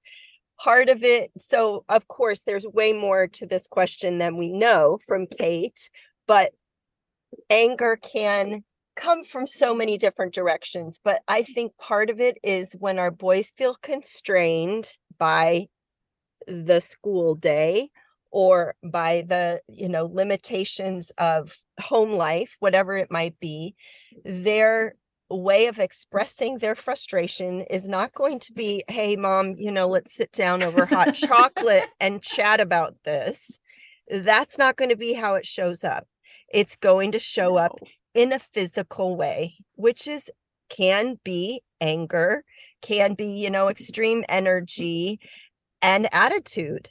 part 0.59 0.89
of 0.89 1.03
it, 1.03 1.33
so 1.39 1.85
of 1.89 2.09
course, 2.09 2.43
there's 2.43 2.67
way 2.67 2.93
more 2.93 3.27
to 3.27 3.47
this 3.47 3.67
question 3.67 4.19
than 4.19 4.37
we 4.37 4.53
know 4.53 4.99
from 5.07 5.27
Kate, 5.27 5.91
but 6.27 6.53
anger 7.51 7.97
can 7.97 8.65
come 8.97 9.25
from 9.25 9.47
so 9.47 9.75
many 9.75 9.99
different 9.99 10.35
directions. 10.35 11.01
But 11.03 11.23
I 11.29 11.43
think 11.43 11.77
part 11.79 12.11
of 12.11 12.21
it 12.21 12.39
is 12.43 12.77
when 12.79 12.99
our 12.99 13.11
boys 13.11 13.53
feel 13.57 13.77
constrained 13.83 14.93
by 15.19 15.67
the 16.47 16.81
school 16.81 17.35
day 17.35 17.91
or 18.31 18.75
by 18.83 19.25
the 19.29 19.61
you 19.69 19.89
know 19.89 20.05
limitations 20.07 21.11
of 21.19 21.57
home 21.81 22.13
life 22.13 22.57
whatever 22.59 22.97
it 22.97 23.11
might 23.11 23.39
be 23.41 23.75
their 24.25 24.95
way 25.31 25.69
of 25.69 25.79
expressing 25.79 26.59
their 26.59 26.75
frustration 26.75 27.63
is 27.63 27.89
not 27.89 28.13
going 28.13 28.39
to 28.39 28.53
be 28.53 28.83
hey 28.89 29.17
mom 29.17 29.55
you 29.57 29.71
know 29.71 29.89
let's 29.89 30.15
sit 30.15 30.31
down 30.33 30.63
over 30.63 30.85
hot 30.85 31.15
chocolate 31.15 31.89
and 32.01 32.23
chat 32.23 32.61
about 32.61 32.95
this 33.05 33.59
that's 34.11 34.59
not 34.59 34.77
going 34.77 34.91
to 34.91 34.97
be 34.97 35.15
how 35.15 35.35
it 35.35 35.47
shows 35.47 35.83
up 35.83 36.07
it's 36.53 36.77
going 36.77 37.13
to 37.13 37.19
show 37.19 37.57
up 37.57 37.73
in 38.15 38.33
a 38.33 38.39
physical 38.39 39.17
way 39.17 39.55
which 39.75 40.07
is 40.07 40.31
can 40.69 41.19
be 41.25 41.61
anger 41.81 42.45
can 42.81 43.15
be 43.15 43.27
you 43.27 43.51
know 43.51 43.69
extreme 43.69 44.25
energy 44.29 45.21
and 45.85 46.09
attitude. 46.13 46.89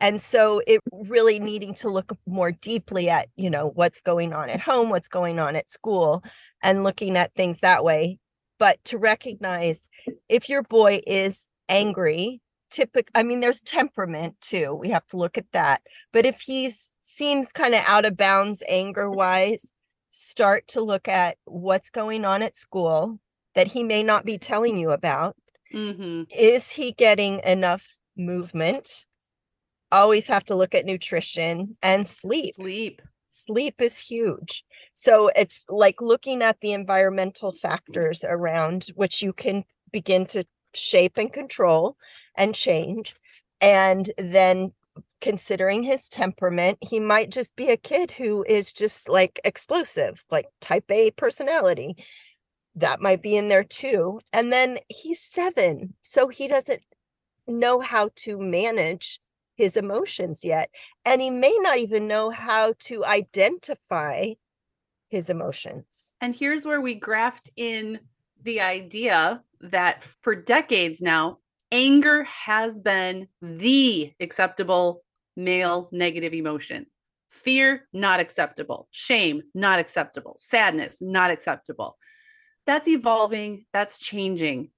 And 0.00 0.20
so 0.20 0.60
it 0.66 0.80
really 0.92 1.40
needing 1.40 1.74
to 1.74 1.88
look 1.88 2.16
more 2.26 2.52
deeply 2.52 3.08
at 3.08 3.28
you 3.36 3.50
know 3.50 3.72
what's 3.74 4.00
going 4.00 4.32
on 4.32 4.50
at 4.50 4.60
home 4.60 4.90
what's 4.90 5.08
going 5.08 5.38
on 5.40 5.56
at 5.56 5.68
school 5.68 6.22
and 6.62 6.84
looking 6.84 7.16
at 7.16 7.34
things 7.34 7.60
that 7.60 7.82
way. 7.82 8.18
But 8.58 8.78
to 8.86 8.98
recognize 8.98 9.88
if 10.28 10.48
your 10.48 10.62
boy 10.62 11.00
is 11.06 11.46
angry 11.68 12.40
typical 12.70 13.10
i 13.14 13.22
mean 13.22 13.40
there's 13.40 13.62
temperament 13.62 14.34
too 14.40 14.74
we 14.74 14.90
have 14.90 15.06
to 15.06 15.16
look 15.16 15.38
at 15.38 15.50
that. 15.52 15.82
But 16.12 16.26
if 16.26 16.40
he 16.40 16.70
seems 17.08 17.52
kind 17.52 17.74
of 17.74 17.82
out 17.88 18.04
of 18.04 18.18
bounds 18.18 18.62
anger 18.68 19.08
wise 19.10 19.72
start 20.10 20.68
to 20.68 20.82
look 20.82 21.08
at 21.08 21.38
what's 21.46 21.88
going 21.88 22.24
on 22.26 22.42
at 22.42 22.54
school 22.54 23.18
that 23.54 23.66
he 23.68 23.82
may 23.82 24.02
not 24.02 24.26
be 24.26 24.36
telling 24.36 24.76
you 24.76 24.90
about 24.90 25.34
Mm-hmm. 25.74 26.22
is 26.34 26.70
he 26.70 26.92
getting 26.92 27.40
enough 27.44 27.96
movement 28.16 29.04
always 29.92 30.26
have 30.26 30.44
to 30.46 30.54
look 30.54 30.74
at 30.74 30.86
nutrition 30.86 31.76
and 31.82 32.08
sleep 32.08 32.54
Sleep. 32.54 33.02
sleep 33.28 33.80
is 33.82 33.98
huge 33.98 34.64
so 34.94 35.28
it's 35.36 35.64
like 35.68 36.00
looking 36.00 36.40
at 36.42 36.58
the 36.60 36.72
environmental 36.72 37.52
factors 37.52 38.24
around 38.24 38.86
which 38.94 39.22
you 39.22 39.32
can 39.34 39.62
begin 39.92 40.24
to 40.26 40.44
shape 40.74 41.18
and 41.18 41.32
control 41.34 41.96
and 42.34 42.54
change 42.54 43.14
and 43.60 44.10
then 44.16 44.72
considering 45.20 45.82
his 45.82 46.08
temperament 46.08 46.78
he 46.80 47.00
might 47.00 47.30
just 47.30 47.56
be 47.56 47.70
a 47.70 47.76
kid 47.76 48.10
who 48.12 48.44
is 48.48 48.72
just 48.72 49.08
like 49.08 49.40
explosive 49.44 50.24
like 50.30 50.46
type 50.60 50.90
a 50.90 51.10
personality. 51.12 51.96
That 52.76 53.00
might 53.00 53.22
be 53.22 53.36
in 53.36 53.48
there 53.48 53.64
too 53.64 54.20
and 54.32 54.52
then 54.52 54.78
he's 54.88 55.20
7 55.20 55.94
so 56.02 56.28
he 56.28 56.48
doesn't 56.48 56.82
know 57.46 57.80
how 57.80 58.10
to 58.16 58.38
manage 58.38 59.20
his 59.56 59.76
emotions 59.76 60.44
yet 60.44 60.70
and 61.04 61.20
he 61.20 61.30
may 61.30 61.56
not 61.60 61.78
even 61.78 62.06
know 62.06 62.30
how 62.30 62.74
to 62.80 63.04
identify 63.04 64.34
his 65.08 65.30
emotions. 65.30 66.14
And 66.20 66.34
here's 66.34 66.64
where 66.64 66.80
we 66.80 66.94
graft 66.94 67.50
in 67.56 67.98
the 68.42 68.60
idea 68.60 69.42
that 69.60 70.04
for 70.22 70.34
decades 70.34 71.00
now, 71.00 71.38
anger 71.72 72.24
has 72.24 72.80
been 72.80 73.28
the 73.42 74.12
acceptable 74.20 75.02
male 75.38 75.88
negative 75.92 76.34
emotion. 76.34 76.86
Fear, 77.30 77.88
not 77.92 78.20
acceptable. 78.20 78.88
Shame, 78.90 79.42
not 79.54 79.78
acceptable. 79.78 80.34
Sadness, 80.36 80.98
not 81.00 81.30
acceptable. 81.30 81.96
That's 82.66 82.88
evolving, 82.88 83.64
that's 83.72 83.98
changing. 83.98 84.70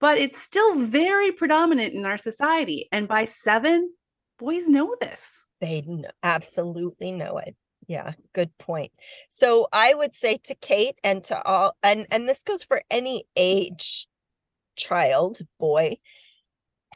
But 0.00 0.18
it's 0.18 0.40
still 0.40 0.74
very 0.76 1.30
predominant 1.30 1.94
in 1.94 2.04
our 2.04 2.16
society. 2.16 2.88
And 2.90 3.06
by 3.06 3.24
seven, 3.24 3.92
boys 4.38 4.66
know 4.68 4.96
this. 5.00 5.44
they 5.60 5.84
absolutely 6.22 7.12
know 7.12 7.38
it 7.38 7.54
yeah 7.88 8.12
good 8.34 8.56
point 8.58 8.92
so 9.28 9.66
i 9.72 9.94
would 9.94 10.14
say 10.14 10.38
to 10.44 10.54
kate 10.54 10.96
and 11.02 11.24
to 11.24 11.42
all 11.42 11.74
and 11.82 12.06
and 12.10 12.28
this 12.28 12.42
goes 12.42 12.62
for 12.62 12.82
any 12.90 13.24
age 13.34 14.06
child 14.76 15.40
boy 15.58 15.96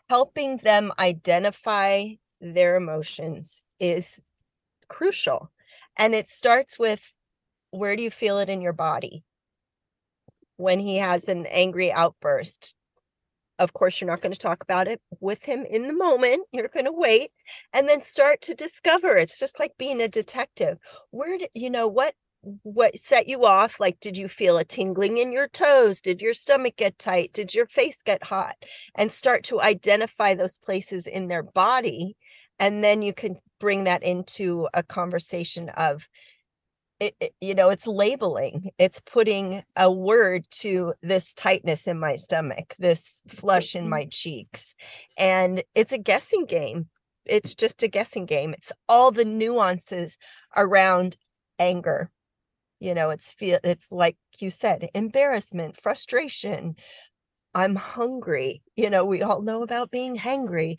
helping 0.09 0.59
them 0.59 0.93
identify 0.99 2.05
their 2.43 2.77
emotions 2.77 3.63
is 3.81 4.21
crucial 4.89 5.51
and 5.97 6.15
it 6.15 6.29
starts 6.29 6.79
with 6.79 7.17
where 7.71 7.97
do 7.97 8.03
you 8.03 8.11
feel 8.11 8.39
it 8.39 8.51
in 8.51 8.61
your 8.61 8.75
body? 8.75 9.25
When 10.57 10.79
he 10.79 10.99
has 10.99 11.29
an 11.29 11.47
angry 11.47 11.91
outburst 11.91 12.75
of 13.59 13.73
course 13.73 14.01
you're 14.01 14.11
not 14.11 14.21
going 14.21 14.33
to 14.33 14.39
talk 14.39 14.63
about 14.63 14.89
it 14.89 15.01
with 15.21 15.45
him 15.45 15.65
in 15.65 15.87
the 15.87 15.95
moment 15.95 16.43
you're 16.53 16.69
going 16.69 16.87
to 16.87 16.93
wait 16.93 17.31
and 17.73 17.89
then 17.89 18.01
start 18.01 18.41
to 18.43 18.55
discover. 18.55 19.17
It's 19.17 19.39
just 19.39 19.61
like 19.61 19.73
being 19.79 20.01
a 20.03 20.09
detective. 20.09 20.79
Where 21.11 21.39
did 21.39 21.51
you 21.55 21.71
know 21.71 21.87
what 21.87 22.15
what 22.65 22.99
set 22.99 23.29
you 23.29 23.45
off? 23.45 23.79
Like 23.79 24.01
did 24.01 24.17
you 24.17 24.27
feel 24.27 24.59
a 24.59 24.65
tingling 24.65 25.19
in 25.19 25.33
your 25.33 25.47
toes? 25.47 26.01
Did 26.01 26.21
your 26.21 26.35
stomach 26.35 26.77
get 26.77 26.99
tight? 26.99 27.33
Did 27.33 27.55
your 27.55 27.67
face 27.67 28.03
get 28.03 28.25
hot? 28.25 28.57
And 28.97 29.13
start 29.13 29.45
to 29.45 29.61
identify 29.61 30.35
those 30.35 30.59
places 30.59 31.07
in 31.07 31.29
their 31.29 31.45
body 31.45 32.17
and 32.59 32.83
then 32.83 33.03
you 33.03 33.13
can 33.13 33.37
bring 33.61 33.85
that 33.85 34.03
into 34.03 34.69
a 34.75 34.83
conversation 34.83 35.69
of 35.71 36.09
it, 37.01 37.17
it- 37.21 37.35
you 37.41 37.55
know 37.55 37.69
it's 37.69 37.87
labeling 37.87 38.71
it's 38.79 39.01
putting 39.01 39.63
a 39.77 39.91
word 39.91 40.47
to 40.51 40.95
this 41.03 41.35
tightness 41.35 41.87
in 41.87 41.99
my 41.99 42.17
stomach 42.17 42.75
this 42.79 43.23
flush 43.29 43.75
in 43.75 43.83
mm-hmm. 43.83 43.91
my 43.91 44.05
cheeks 44.07 44.75
and 45.19 45.63
it's 45.75 45.93
a 45.93 45.99
guessing 45.99 46.45
game. 46.47 46.89
It's 47.25 47.55
just 47.55 47.85
a 47.85 47.89
guessing 47.89 48.27
game. 48.27 48.53
It's 48.53 48.73
all 48.89 49.13
the 49.13 49.25
nuances 49.25 50.19
around 50.57 51.17
anger. 51.59 52.11
You 52.81 52.95
know 52.95 53.11
it's 53.11 53.31
feel 53.33 53.59
it's 53.63 53.93
like 53.93 54.17
you 54.39 54.51
said 54.51 54.89
embarrassment 54.95 55.81
frustration. 55.81 56.77
I'm 57.55 57.77
hungry. 57.77 58.63
You 58.77 58.91
know 58.91 59.05
we 59.05 59.23
all 59.23 59.43
know 59.43 59.63
about 59.63 59.91
being 59.91 60.17
hangry 60.17 60.79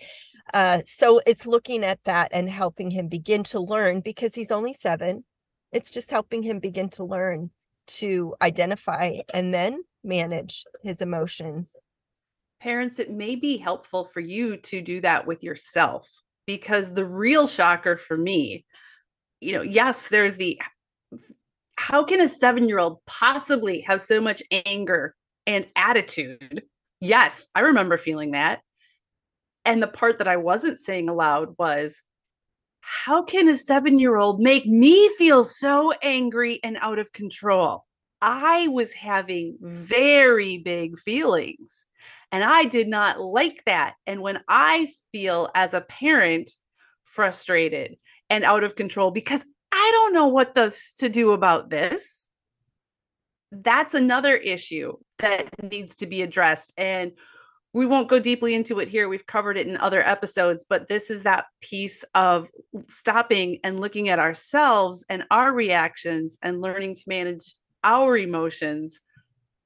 uh 0.53 0.81
so 0.85 1.21
it's 1.25 1.45
looking 1.45 1.83
at 1.83 1.99
that 2.05 2.29
and 2.33 2.49
helping 2.49 2.91
him 2.91 3.07
begin 3.07 3.43
to 3.43 3.59
learn 3.59 4.01
because 4.01 4.35
he's 4.35 4.51
only 4.51 4.73
7 4.73 5.23
it's 5.71 5.89
just 5.89 6.11
helping 6.11 6.43
him 6.43 6.59
begin 6.59 6.89
to 6.89 7.03
learn 7.03 7.49
to 7.85 8.35
identify 8.41 9.13
and 9.33 9.53
then 9.53 9.83
manage 10.03 10.63
his 10.81 11.01
emotions 11.01 11.75
Parents, 12.63 12.97
it 12.97 13.11
may 13.11 13.35
be 13.35 13.57
helpful 13.57 14.05
for 14.05 14.21
you 14.21 14.55
to 14.55 14.79
do 14.79 15.01
that 15.01 15.27
with 15.27 15.43
yourself 15.43 16.07
because 16.47 16.93
the 16.93 17.03
real 17.03 17.45
shocker 17.45 17.97
for 17.97 18.17
me, 18.17 18.63
you 19.41 19.51
know, 19.51 19.61
yes, 19.61 20.07
there's 20.07 20.37
the 20.37 20.61
how 21.75 22.05
can 22.05 22.21
a 22.21 22.27
seven 22.29 22.69
year 22.69 22.79
old 22.79 22.99
possibly 23.05 23.81
have 23.81 23.99
so 23.99 24.21
much 24.21 24.41
anger 24.65 25.13
and 25.45 25.67
attitude? 25.75 26.63
Yes, 27.01 27.47
I 27.53 27.59
remember 27.59 27.97
feeling 27.97 28.31
that. 28.31 28.61
And 29.65 29.81
the 29.81 29.87
part 29.87 30.17
that 30.17 30.27
I 30.27 30.37
wasn't 30.37 30.79
saying 30.79 31.09
aloud 31.09 31.55
was, 31.57 32.01
how 32.81 33.23
can 33.23 33.47
a 33.47 33.55
seven 33.55 33.97
year 33.97 34.17
old 34.17 34.41
make 34.41 34.65
me 34.65 35.09
feel 35.15 35.43
so 35.45 35.93
angry 36.01 36.59
and 36.63 36.77
out 36.81 36.99
of 36.99 37.13
control? 37.13 37.85
I 38.21 38.67
was 38.67 38.93
having 38.93 39.57
very 39.61 40.57
big 40.57 40.97
feelings 40.97 41.85
and 42.31 42.43
I 42.43 42.65
did 42.65 42.87
not 42.87 43.21
like 43.21 43.63
that. 43.65 43.93
And 44.07 44.21
when 44.21 44.41
I 44.47 44.89
feel 45.11 45.49
as 45.53 45.73
a 45.73 45.81
parent 45.81 46.51
frustrated 47.03 47.97
and 48.29 48.43
out 48.43 48.63
of 48.63 48.75
control 48.75 49.11
because 49.11 49.45
I 49.71 49.89
don't 49.93 50.13
know 50.13 50.27
what 50.27 50.55
to 50.55 51.09
do 51.09 51.31
about 51.31 51.69
this, 51.69 52.27
that's 53.51 53.93
another 53.93 54.35
issue 54.35 54.93
that 55.19 55.47
needs 55.61 55.95
to 55.97 56.07
be 56.07 56.21
addressed. 56.21 56.73
And 56.75 57.11
we 57.73 57.87
won't 57.87 58.07
go 58.07 58.19
deeply 58.19 58.53
into 58.53 58.79
it 58.79 58.87
here. 58.87 59.09
We've 59.09 59.25
covered 59.25 59.57
it 59.57 59.67
in 59.67 59.77
other 59.77 60.07
episodes, 60.07 60.63
but 60.67 60.87
this 60.87 61.09
is 61.09 61.23
that 61.23 61.45
piece 61.59 62.05
of 62.13 62.47
stopping 62.87 63.59
and 63.63 63.79
looking 63.79 64.09
at 64.09 64.19
ourselves 64.19 65.03
and 65.09 65.25
our 65.31 65.51
reactions 65.51 66.37
and 66.43 66.61
learning 66.61 66.95
to 66.95 67.03
manage 67.07 67.55
our 67.83 68.15
emotions 68.15 68.99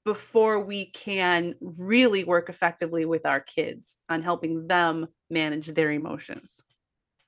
before 0.05 0.61
we 0.61 0.85
can 0.85 1.53
really 1.59 2.23
work 2.23 2.47
effectively 2.47 3.03
with 3.03 3.25
our 3.25 3.41
kids 3.41 3.97
on 4.07 4.23
helping 4.23 4.67
them 4.67 5.07
manage 5.29 5.67
their 5.67 5.91
emotions. 5.91 6.63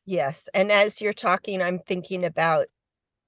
Yes. 0.06 0.48
And 0.54 0.72
as 0.72 1.02
you're 1.02 1.12
talking, 1.12 1.62
I'm 1.62 1.80
thinking 1.80 2.24
about 2.24 2.68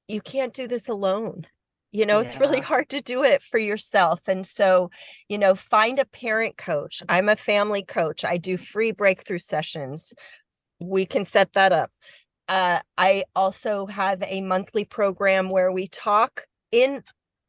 you 0.08 0.22
can't 0.22 0.54
do 0.54 0.68
this 0.68 0.88
alone 0.88 1.46
you 1.92 2.06
know 2.06 2.20
yeah. 2.20 2.26
it's 2.26 2.40
really 2.40 2.62
hard 2.62 2.90
to 2.90 3.02
do 3.02 3.24
it 3.24 3.42
for 3.42 3.58
yourself 3.58 4.22
and 4.28 4.46
so 4.46 4.90
you 5.30 5.38
know 5.38 5.56
find 5.56 6.00
a 6.00 6.06
parent 6.06 6.58
coach. 6.58 7.04
I'm 7.10 7.30
a 7.30 7.36
family 7.36 7.84
coach. 7.84 8.24
I 8.26 8.38
do 8.38 8.58
free 8.58 8.92
breakthrough 8.92 9.40
sessions. 9.40 10.14
We 10.80 11.06
can 11.06 11.26
set 11.26 11.54
that 11.54 11.72
up. 11.72 11.92
Uh, 12.48 12.80
i 12.98 13.24
also 13.36 13.86
have 13.86 14.22
a 14.26 14.42
monthly 14.42 14.84
program 14.84 15.50
where 15.50 15.72
we 15.72 15.88
talk 15.88 16.46
in 16.72 17.04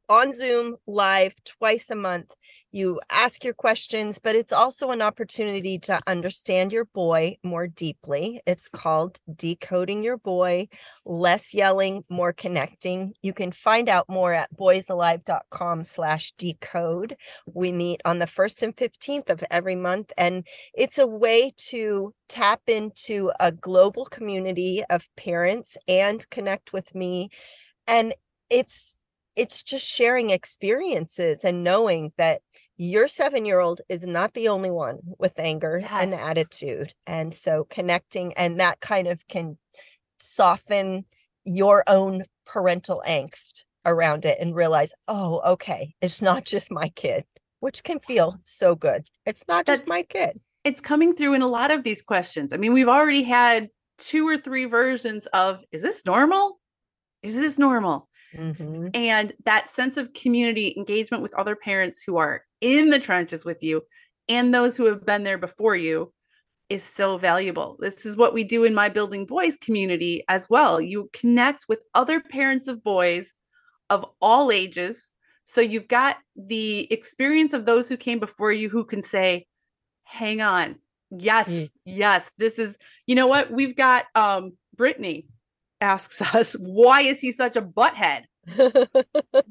on 0.09 0.33
zoom 0.33 0.77
live 0.87 1.35
twice 1.45 1.89
a 1.91 1.97
month 1.97 2.31
you 2.73 3.01
ask 3.11 3.45
your 3.45 3.55
questions, 3.55 4.19
but 4.19 4.35
it's 4.35 4.53
also 4.53 4.91
an 4.91 5.03
opportunity 5.03 5.79
to 5.81 6.01
understand 6.07 6.73
your 6.73 6.87
boy 6.87 7.37
more 7.43 7.67
deeply. 7.67 8.41
It's 8.47 8.69
called 8.69 9.21
Decoding 9.37 10.03
Your 10.03 10.17
Boy, 10.17 10.69
Less 11.05 11.53
Yelling, 11.53 12.05
More 12.09 12.33
Connecting. 12.33 13.15
You 13.23 13.33
can 13.33 13.53
find 13.53 13.89
out 13.89 14.09
more 14.09 14.33
at 14.33 14.55
boysalive.com 14.57 15.85
slash 15.85 16.33
decode. 16.33 17.17
We 17.47 17.73
meet 17.73 18.01
on 18.05 18.19
the 18.19 18.27
1st 18.27 18.63
and 18.63 18.77
15th 18.77 19.31
of 19.31 19.45
every 19.51 19.77
month, 19.77 20.11
and 20.17 20.47
it's 20.73 20.99
a 20.99 21.07
way 21.07 21.53
to 21.69 22.15
tap 22.29 22.63
into 22.67 23.31
a 23.39 23.53
global 23.53 24.07
community 24.07 24.83
of 24.89 25.09
parents 25.17 25.77
and 25.87 26.29
connect 26.31 26.73
with 26.73 26.95
me. 26.95 27.29
And 27.87 28.15
it's 28.49 28.97
it's 29.37 29.63
just 29.63 29.89
sharing 29.89 30.31
experiences 30.31 31.45
and 31.45 31.65
knowing 31.65 32.13
that 32.19 32.43
your 32.77 33.09
seven 33.09 33.45
year 33.45 33.61
old 33.61 33.81
is 33.89 34.07
not 34.07 34.35
the 34.35 34.49
only 34.49 34.71
one 34.71 34.99
with 35.19 35.39
anger 35.39 35.79
yes. 35.81 35.91
and 35.93 36.15
attitude. 36.15 36.95
And 37.07 37.35
so 37.35 37.67
connecting 37.69 38.33
and 38.35 38.61
that 38.61 38.81
kind 38.81 39.09
of 39.09 39.27
can 39.29 39.59
soften 40.21 41.05
your 41.45 41.85
own 41.87 42.25
parental 42.47 43.03
angst 43.07 43.65
around 43.85 44.25
it 44.25 44.39
and 44.41 44.55
realize, 44.55 44.93
oh, 45.09 45.41
okay, 45.53 45.95
it's 46.01 46.23
not 46.23 46.45
just 46.45 46.71
my 46.71 46.89
kid, 46.91 47.25
which 47.61 47.83
can 47.83 47.99
feel 48.01 48.37
so 48.45 48.75
good. 48.75 49.09
It's 49.27 49.47
not 49.49 49.67
That's, 49.67 49.83
just 49.83 49.89
my 49.89 50.03
kid. 50.03 50.41
It's 50.65 50.81
coming 50.81 51.15
through 51.15 51.35
in 51.35 51.43
a 51.43 51.49
lot 51.49 51.71
of 51.71 51.83
these 51.83 52.03
questions. 52.03 52.53
I 52.53 52.57
mean, 52.57 52.73
we've 52.73 52.89
already 52.89 53.25
had 53.25 53.69
two 53.99 54.27
or 54.27 54.39
three 54.39 54.65
versions 54.65 55.27
of 55.27 55.61
is 55.73 55.83
this 55.83 56.05
normal? 56.07 56.61
Is 57.23 57.35
this 57.37 57.59
normal? 57.59 58.09
Mm-hmm. 58.35 58.89
And 58.95 59.33
that 59.45 59.69
sense 59.69 59.97
of 59.97 60.13
community 60.13 60.75
engagement 60.77 61.23
with 61.23 61.35
other 61.35 61.57
parents 61.57 62.03
who 62.03 62.17
are 62.17 62.45
in 62.61 62.91
the 62.91 62.99
trenches 62.99 63.45
with 63.45 63.63
you 63.63 63.83
and 64.29 64.55
those 64.55 64.77
who 64.77 64.87
have 64.87 65.05
been 65.05 65.25
there 65.25 65.39
before 65.39 65.77
you 65.77 66.13
is 66.69 66.83
so 66.83 67.19
valuable. 67.19 67.77
This 67.81 68.07
is 68.07 68.17
what 68.17 68.33
we 68.33 68.45
do 68.45 68.65
in 68.65 68.75
my 68.75 68.89
Building 68.89 69.27
Boys 69.27 69.57
community 69.57 70.25
as 70.29 70.49
well. 70.49 70.81
You 70.81 71.11
connect 71.13 71.67
with 71.69 71.81
other 71.95 72.21
parents 72.21 72.67
of 72.67 72.83
boys 72.83 73.33
of 73.91 74.07
all 74.21 74.51
ages. 74.51 75.11
So 75.45 75.61
you've 75.61 75.89
got 75.89 76.17
the 76.35 76.91
experience 76.91 77.53
of 77.53 77.67
those 77.67 77.89
who 77.89 77.97
came 77.97 78.21
before 78.21 78.53
you 78.53 78.71
who 78.71 78.85
can 78.85 79.03
say, 79.03 79.47
hang 80.05 80.41
on. 80.41 80.77
Yes, 81.11 81.51
mm. 81.51 81.71
yes, 81.85 82.31
this 82.39 82.59
is, 82.59 82.79
you 83.07 83.15
know 83.15 83.27
what? 83.27 83.51
We've 83.51 83.77
got 83.77 84.07
um 84.15 84.53
Brittany 84.75 85.27
asks 85.83 86.23
us, 86.35 86.55
why 86.55 87.03
is 87.03 87.21
he 87.21 87.33
such 87.33 87.57
a 87.57 87.63
butthead? 87.63 88.23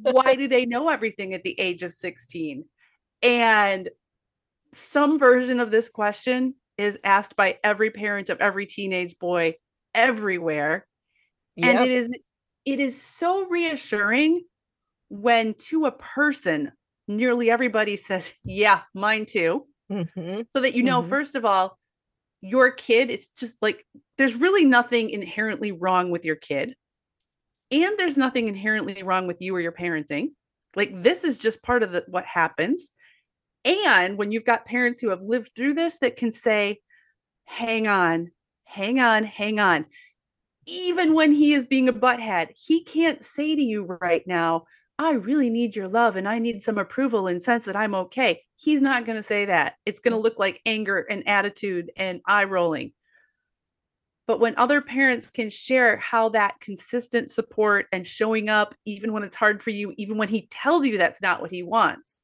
why 0.02 0.36
do 0.36 0.48
they 0.48 0.66
know 0.66 0.90
everything 0.90 1.34
at 1.34 1.44
the 1.44 1.60
age 1.60 1.84
of 1.84 1.94
16? 1.94 2.66
And 3.22 3.90
some 4.74 5.20
version 5.20 5.60
of 5.60 5.72
this 5.72 5.90
question 5.90 6.56
is 6.78 6.98
asked 7.04 7.36
by 7.36 7.60
every 7.64 7.92
parent 7.92 8.30
of 8.30 8.40
every 8.40 8.66
teenage 8.66 9.18
boy 9.20 9.56
everywhere. 9.94 10.88
Yep. 11.56 11.76
And 11.76 11.90
it 11.90 11.92
is 11.92 12.18
it 12.66 12.80
is 12.80 13.02
so 13.02 13.48
reassuring 13.48 14.44
when 15.10 15.54
to 15.56 15.86
a 15.86 15.92
person 15.92 16.72
nearly 17.08 17.52
everybody 17.52 17.98
says, 17.98 18.34
"Yeah, 18.44 18.82
mine 18.94 19.26
too." 19.26 19.68
Mm-hmm. 19.92 20.42
So 20.54 20.62
that 20.62 20.74
you 20.74 20.84
know 20.84 21.02
mm-hmm. 21.02 21.10
first 21.10 21.36
of 21.36 21.46
all, 21.46 21.78
your 22.42 22.72
kid 22.72 23.10
it's 23.10 23.28
just 23.38 23.56
like 23.62 23.86
there's 24.22 24.36
really 24.36 24.66
nothing 24.66 25.10
inherently 25.10 25.72
wrong 25.72 26.12
with 26.12 26.24
your 26.24 26.36
kid 26.36 26.76
and 27.72 27.98
there's 27.98 28.20
nothing 28.20 28.48
inherently 28.48 29.02
wrong 29.02 29.26
with 29.26 29.38
you 29.42 29.56
or 29.56 29.60
your 29.60 29.72
parenting 29.72 30.28
like 30.76 30.92
this 31.02 31.24
is 31.24 31.40
just 31.40 31.64
part 31.64 31.82
of 31.82 31.92
the, 31.92 32.06
what 32.08 32.24
happens 32.24 32.92
and 33.66 34.20
when 34.20 34.32
you've 34.32 34.46
got 34.46 34.64
parents 34.64 35.02
who 35.02 35.10
have 35.10 35.24
lived 35.24 35.50
through 35.56 35.74
this 35.74 35.98
that 35.98 36.18
can 36.18 36.32
say 36.32 36.78
hang 37.46 37.88
on 37.88 38.30
hang 38.66 39.00
on 39.00 39.24
hang 39.24 39.60
on 39.60 39.88
even 40.68 41.16
when 41.16 41.32
he 41.32 41.54
is 41.54 41.66
being 41.66 41.90
a 41.90 41.94
butthead 41.94 42.50
he 42.56 42.84
can't 42.84 43.26
say 43.26 43.56
to 43.56 43.64
you 43.64 43.98
right 44.02 44.28
now 44.28 44.66
I 45.00 45.14
really 45.14 45.50
need 45.50 45.76
your 45.76 45.88
love 45.88 46.16
and 46.16 46.30
I 46.30 46.38
need 46.38 46.62
some 46.62 46.78
approval 46.78 47.26
and 47.26 47.42
sense 47.42 47.66
that 47.66 47.76
I'm 47.76 47.96
okay. 47.96 48.44
He's 48.56 48.84
not 48.84 49.04
going 49.04 49.16
to 49.16 49.24
say 49.24 49.46
that. 49.46 49.78
It's 49.84 50.00
going 50.00 50.12
to 50.12 50.20
look 50.20 50.38
like 50.38 50.62
anger 50.64 51.08
and 51.10 51.28
attitude 51.28 51.90
and 51.98 52.22
eye 52.28 52.44
rolling. 52.44 52.92
But 54.28 54.40
when 54.40 54.58
other 54.58 54.82
parents 54.82 55.30
can 55.30 55.50
share 55.50 55.98
how 55.98 56.30
that 56.30 56.60
consistent 56.60 57.32
support 57.32 57.88
and 57.92 58.06
showing 58.06 58.50
up, 58.50 58.76
even 58.86 59.14
when 59.14 59.24
it's 59.24 59.36
hard 59.36 59.62
for 59.62 59.72
you, 59.72 59.94
even 59.98 60.18
when 60.18 60.30
he 60.30 60.48
tells 60.48 60.86
you 60.86 60.98
that's 60.98 61.22
not 61.22 61.42
what 61.42 61.52
he 61.52 61.64
wants, 61.64 62.20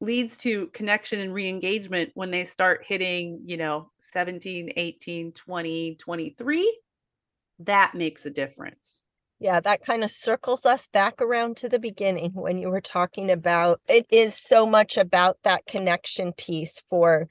leads 0.00 0.36
to 0.38 0.68
connection 0.68 1.20
and 1.20 1.34
re-engagement 1.34 2.10
when 2.14 2.30
they 2.30 2.44
start 2.44 2.84
hitting, 2.86 3.42
you 3.44 3.56
know, 3.56 3.90
17, 4.00 4.72
18, 4.76 5.32
20, 5.32 5.96
23, 5.96 6.80
that 7.60 7.94
makes 7.94 8.24
a 8.24 8.30
difference. 8.30 9.02
Yeah, 9.38 9.60
that 9.60 9.82
kind 9.82 10.04
of 10.04 10.10
circles 10.10 10.66
us 10.66 10.88
back 10.92 11.20
around 11.20 11.56
to 11.58 11.68
the 11.68 11.78
beginning 11.78 12.32
when 12.32 12.58
you 12.58 12.68
were 12.68 12.82
talking 12.82 13.30
about 13.30 13.80
it 13.88 14.06
is 14.10 14.36
so 14.36 14.66
much 14.66 14.98
about 14.98 15.38
that 15.44 15.64
connection 15.66 16.32
piece 16.34 16.82
for 16.90 17.26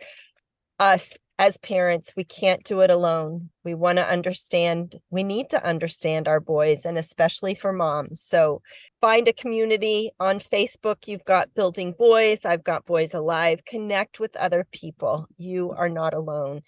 us 0.80 1.18
as 1.40 1.58
parents. 1.58 2.14
We 2.18 2.26
can't 2.26 2.66
do 2.66 2.82
it 2.82 2.92
alone. 2.92 3.50
We 3.64 3.74
want 3.74 3.98
to 3.98 4.06
understand, 4.06 4.96
we 5.10 5.24
need 5.24 5.50
to 5.52 5.66
understand 5.66 6.28
our 6.28 6.42
boys 6.42 6.84
and 6.84 6.98
especially 6.98 7.56
for 7.56 7.72
moms. 7.72 8.22
So 8.22 8.62
find 9.00 9.26
a 9.28 9.34
community 9.34 10.12
on 10.20 10.42
Facebook. 10.42 11.08
You've 11.08 11.24
got 11.24 11.54
Building 11.56 11.96
Boys, 11.98 12.44
I've 12.44 12.66
got 12.66 12.86
Boys 12.86 13.14
Alive. 13.14 13.64
Connect 13.66 14.20
with 14.20 14.36
other 14.36 14.68
people. 14.72 15.28
You 15.38 15.72
are 15.72 15.90
not 15.90 16.14
alone. 16.14 16.62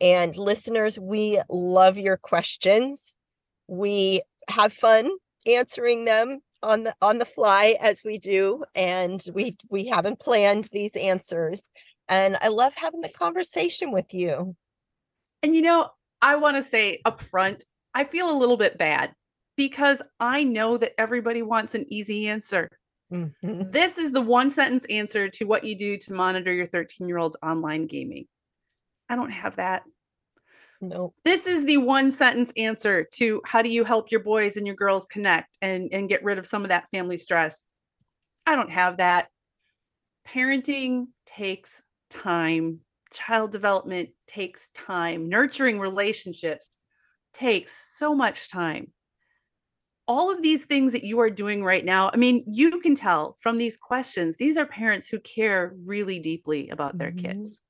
And 0.00 0.36
listeners, 0.36 0.98
we 0.98 1.40
love 1.48 1.96
your 1.96 2.16
questions. 2.16 3.14
We 3.68 4.22
have 4.48 4.72
fun 4.72 5.08
answering 5.46 6.04
them 6.04 6.40
on 6.62 6.82
the 6.82 6.94
on 7.00 7.18
the 7.18 7.24
fly 7.24 7.76
as 7.80 8.02
we 8.02 8.18
do 8.18 8.64
and 8.74 9.22
we 9.34 9.56
we 9.68 9.84
haven't 9.84 10.18
planned 10.18 10.68
these 10.72 10.96
answers 10.96 11.68
and 12.08 12.36
i 12.40 12.48
love 12.48 12.72
having 12.74 13.00
the 13.00 13.08
conversation 13.08 13.90
with 13.90 14.12
you 14.12 14.54
and 15.42 15.54
you 15.54 15.62
know 15.62 15.88
i 16.22 16.36
want 16.36 16.56
to 16.56 16.62
say 16.62 17.00
up 17.04 17.20
front 17.20 17.64
i 17.94 18.04
feel 18.04 18.30
a 18.30 18.38
little 18.38 18.56
bit 18.56 18.78
bad 18.78 19.12
because 19.56 20.02
i 20.20 20.44
know 20.44 20.76
that 20.76 20.92
everybody 20.98 21.42
wants 21.42 21.74
an 21.74 21.84
easy 21.92 22.28
answer 22.28 22.68
mm-hmm. 23.12 23.70
this 23.70 23.98
is 23.98 24.12
the 24.12 24.20
one 24.20 24.50
sentence 24.50 24.84
answer 24.86 25.28
to 25.28 25.44
what 25.44 25.64
you 25.64 25.76
do 25.76 25.96
to 25.96 26.12
monitor 26.12 26.52
your 26.52 26.66
13 26.66 27.08
year 27.08 27.18
old's 27.18 27.36
online 27.42 27.86
gaming 27.86 28.26
i 29.08 29.16
don't 29.16 29.30
have 29.30 29.56
that 29.56 29.82
no. 30.80 31.14
This 31.24 31.46
is 31.46 31.64
the 31.64 31.78
one 31.78 32.10
sentence 32.10 32.52
answer 32.56 33.06
to 33.14 33.40
how 33.44 33.62
do 33.62 33.70
you 33.70 33.84
help 33.84 34.10
your 34.10 34.20
boys 34.20 34.56
and 34.56 34.66
your 34.66 34.76
girls 34.76 35.06
connect 35.06 35.56
and, 35.62 35.88
and 35.92 36.08
get 36.08 36.22
rid 36.22 36.38
of 36.38 36.46
some 36.46 36.62
of 36.62 36.68
that 36.68 36.88
family 36.90 37.18
stress. 37.18 37.64
I 38.46 38.56
don't 38.56 38.70
have 38.70 38.98
that. 38.98 39.28
Parenting 40.28 41.06
takes 41.24 41.82
time. 42.10 42.80
Child 43.12 43.52
development 43.52 44.10
takes 44.26 44.70
time. 44.70 45.28
Nurturing 45.28 45.78
relationships 45.78 46.70
takes 47.32 47.96
so 47.98 48.14
much 48.14 48.50
time. 48.50 48.92
All 50.08 50.30
of 50.30 50.42
these 50.42 50.64
things 50.64 50.92
that 50.92 51.04
you 51.04 51.18
are 51.20 51.30
doing 51.30 51.64
right 51.64 51.84
now, 51.84 52.10
I 52.12 52.16
mean, 52.16 52.44
you 52.46 52.80
can 52.80 52.94
tell 52.94 53.36
from 53.40 53.58
these 53.58 53.76
questions, 53.76 54.36
these 54.36 54.56
are 54.56 54.66
parents 54.66 55.08
who 55.08 55.18
care 55.18 55.74
really 55.84 56.18
deeply 56.18 56.68
about 56.68 56.96
their 56.96 57.10
mm-hmm. 57.10 57.26
kids. 57.26 57.60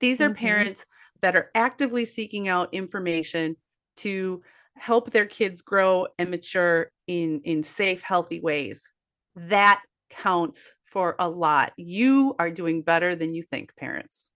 These 0.00 0.20
are 0.20 0.28
mm-hmm. 0.28 0.38
parents 0.38 0.86
that 1.22 1.34
are 1.34 1.50
actively 1.54 2.04
seeking 2.04 2.48
out 2.48 2.72
information 2.72 3.56
to 3.98 4.42
help 4.76 5.10
their 5.10 5.26
kids 5.26 5.62
grow 5.62 6.06
and 6.18 6.30
mature 6.30 6.90
in 7.06 7.40
in 7.44 7.62
safe 7.62 8.02
healthy 8.02 8.40
ways 8.40 8.92
that 9.36 9.82
counts 10.10 10.72
for 10.96 11.14
a 11.18 11.28
lot 11.28 11.74
you 11.76 12.34
are 12.38 12.48
doing 12.48 12.80
better 12.80 13.14
than 13.14 13.34
you 13.34 13.42
think 13.42 13.76
parents 13.76 14.28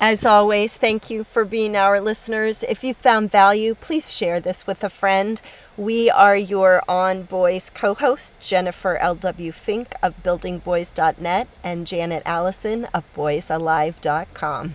As 0.00 0.26
always, 0.26 0.76
thank 0.76 1.10
you 1.10 1.22
for 1.22 1.44
being 1.44 1.74
our 1.76 2.00
listeners. 2.00 2.62
If 2.62 2.82
you 2.82 2.94
found 2.94 3.30
value, 3.30 3.74
please 3.74 4.14
share 4.18 4.38
this 4.40 4.66
with 4.66 4.82
a 4.82 4.90
friend. 4.90 5.42
We 5.76 6.10
are 6.10 6.36
your 6.36 6.82
On 6.88 7.22
Boys 7.22 7.70
co 7.70 7.94
host, 7.94 8.38
Jennifer 8.38 8.96
L.W. 8.96 9.52
Fink 9.52 9.88
of 10.02 10.14
BuildingBoys.net 10.22 11.46
and 11.64 11.86
Janet 11.86 12.22
Allison 12.26 12.86
of 12.94 13.02
BoysAlive.com. 13.14 14.74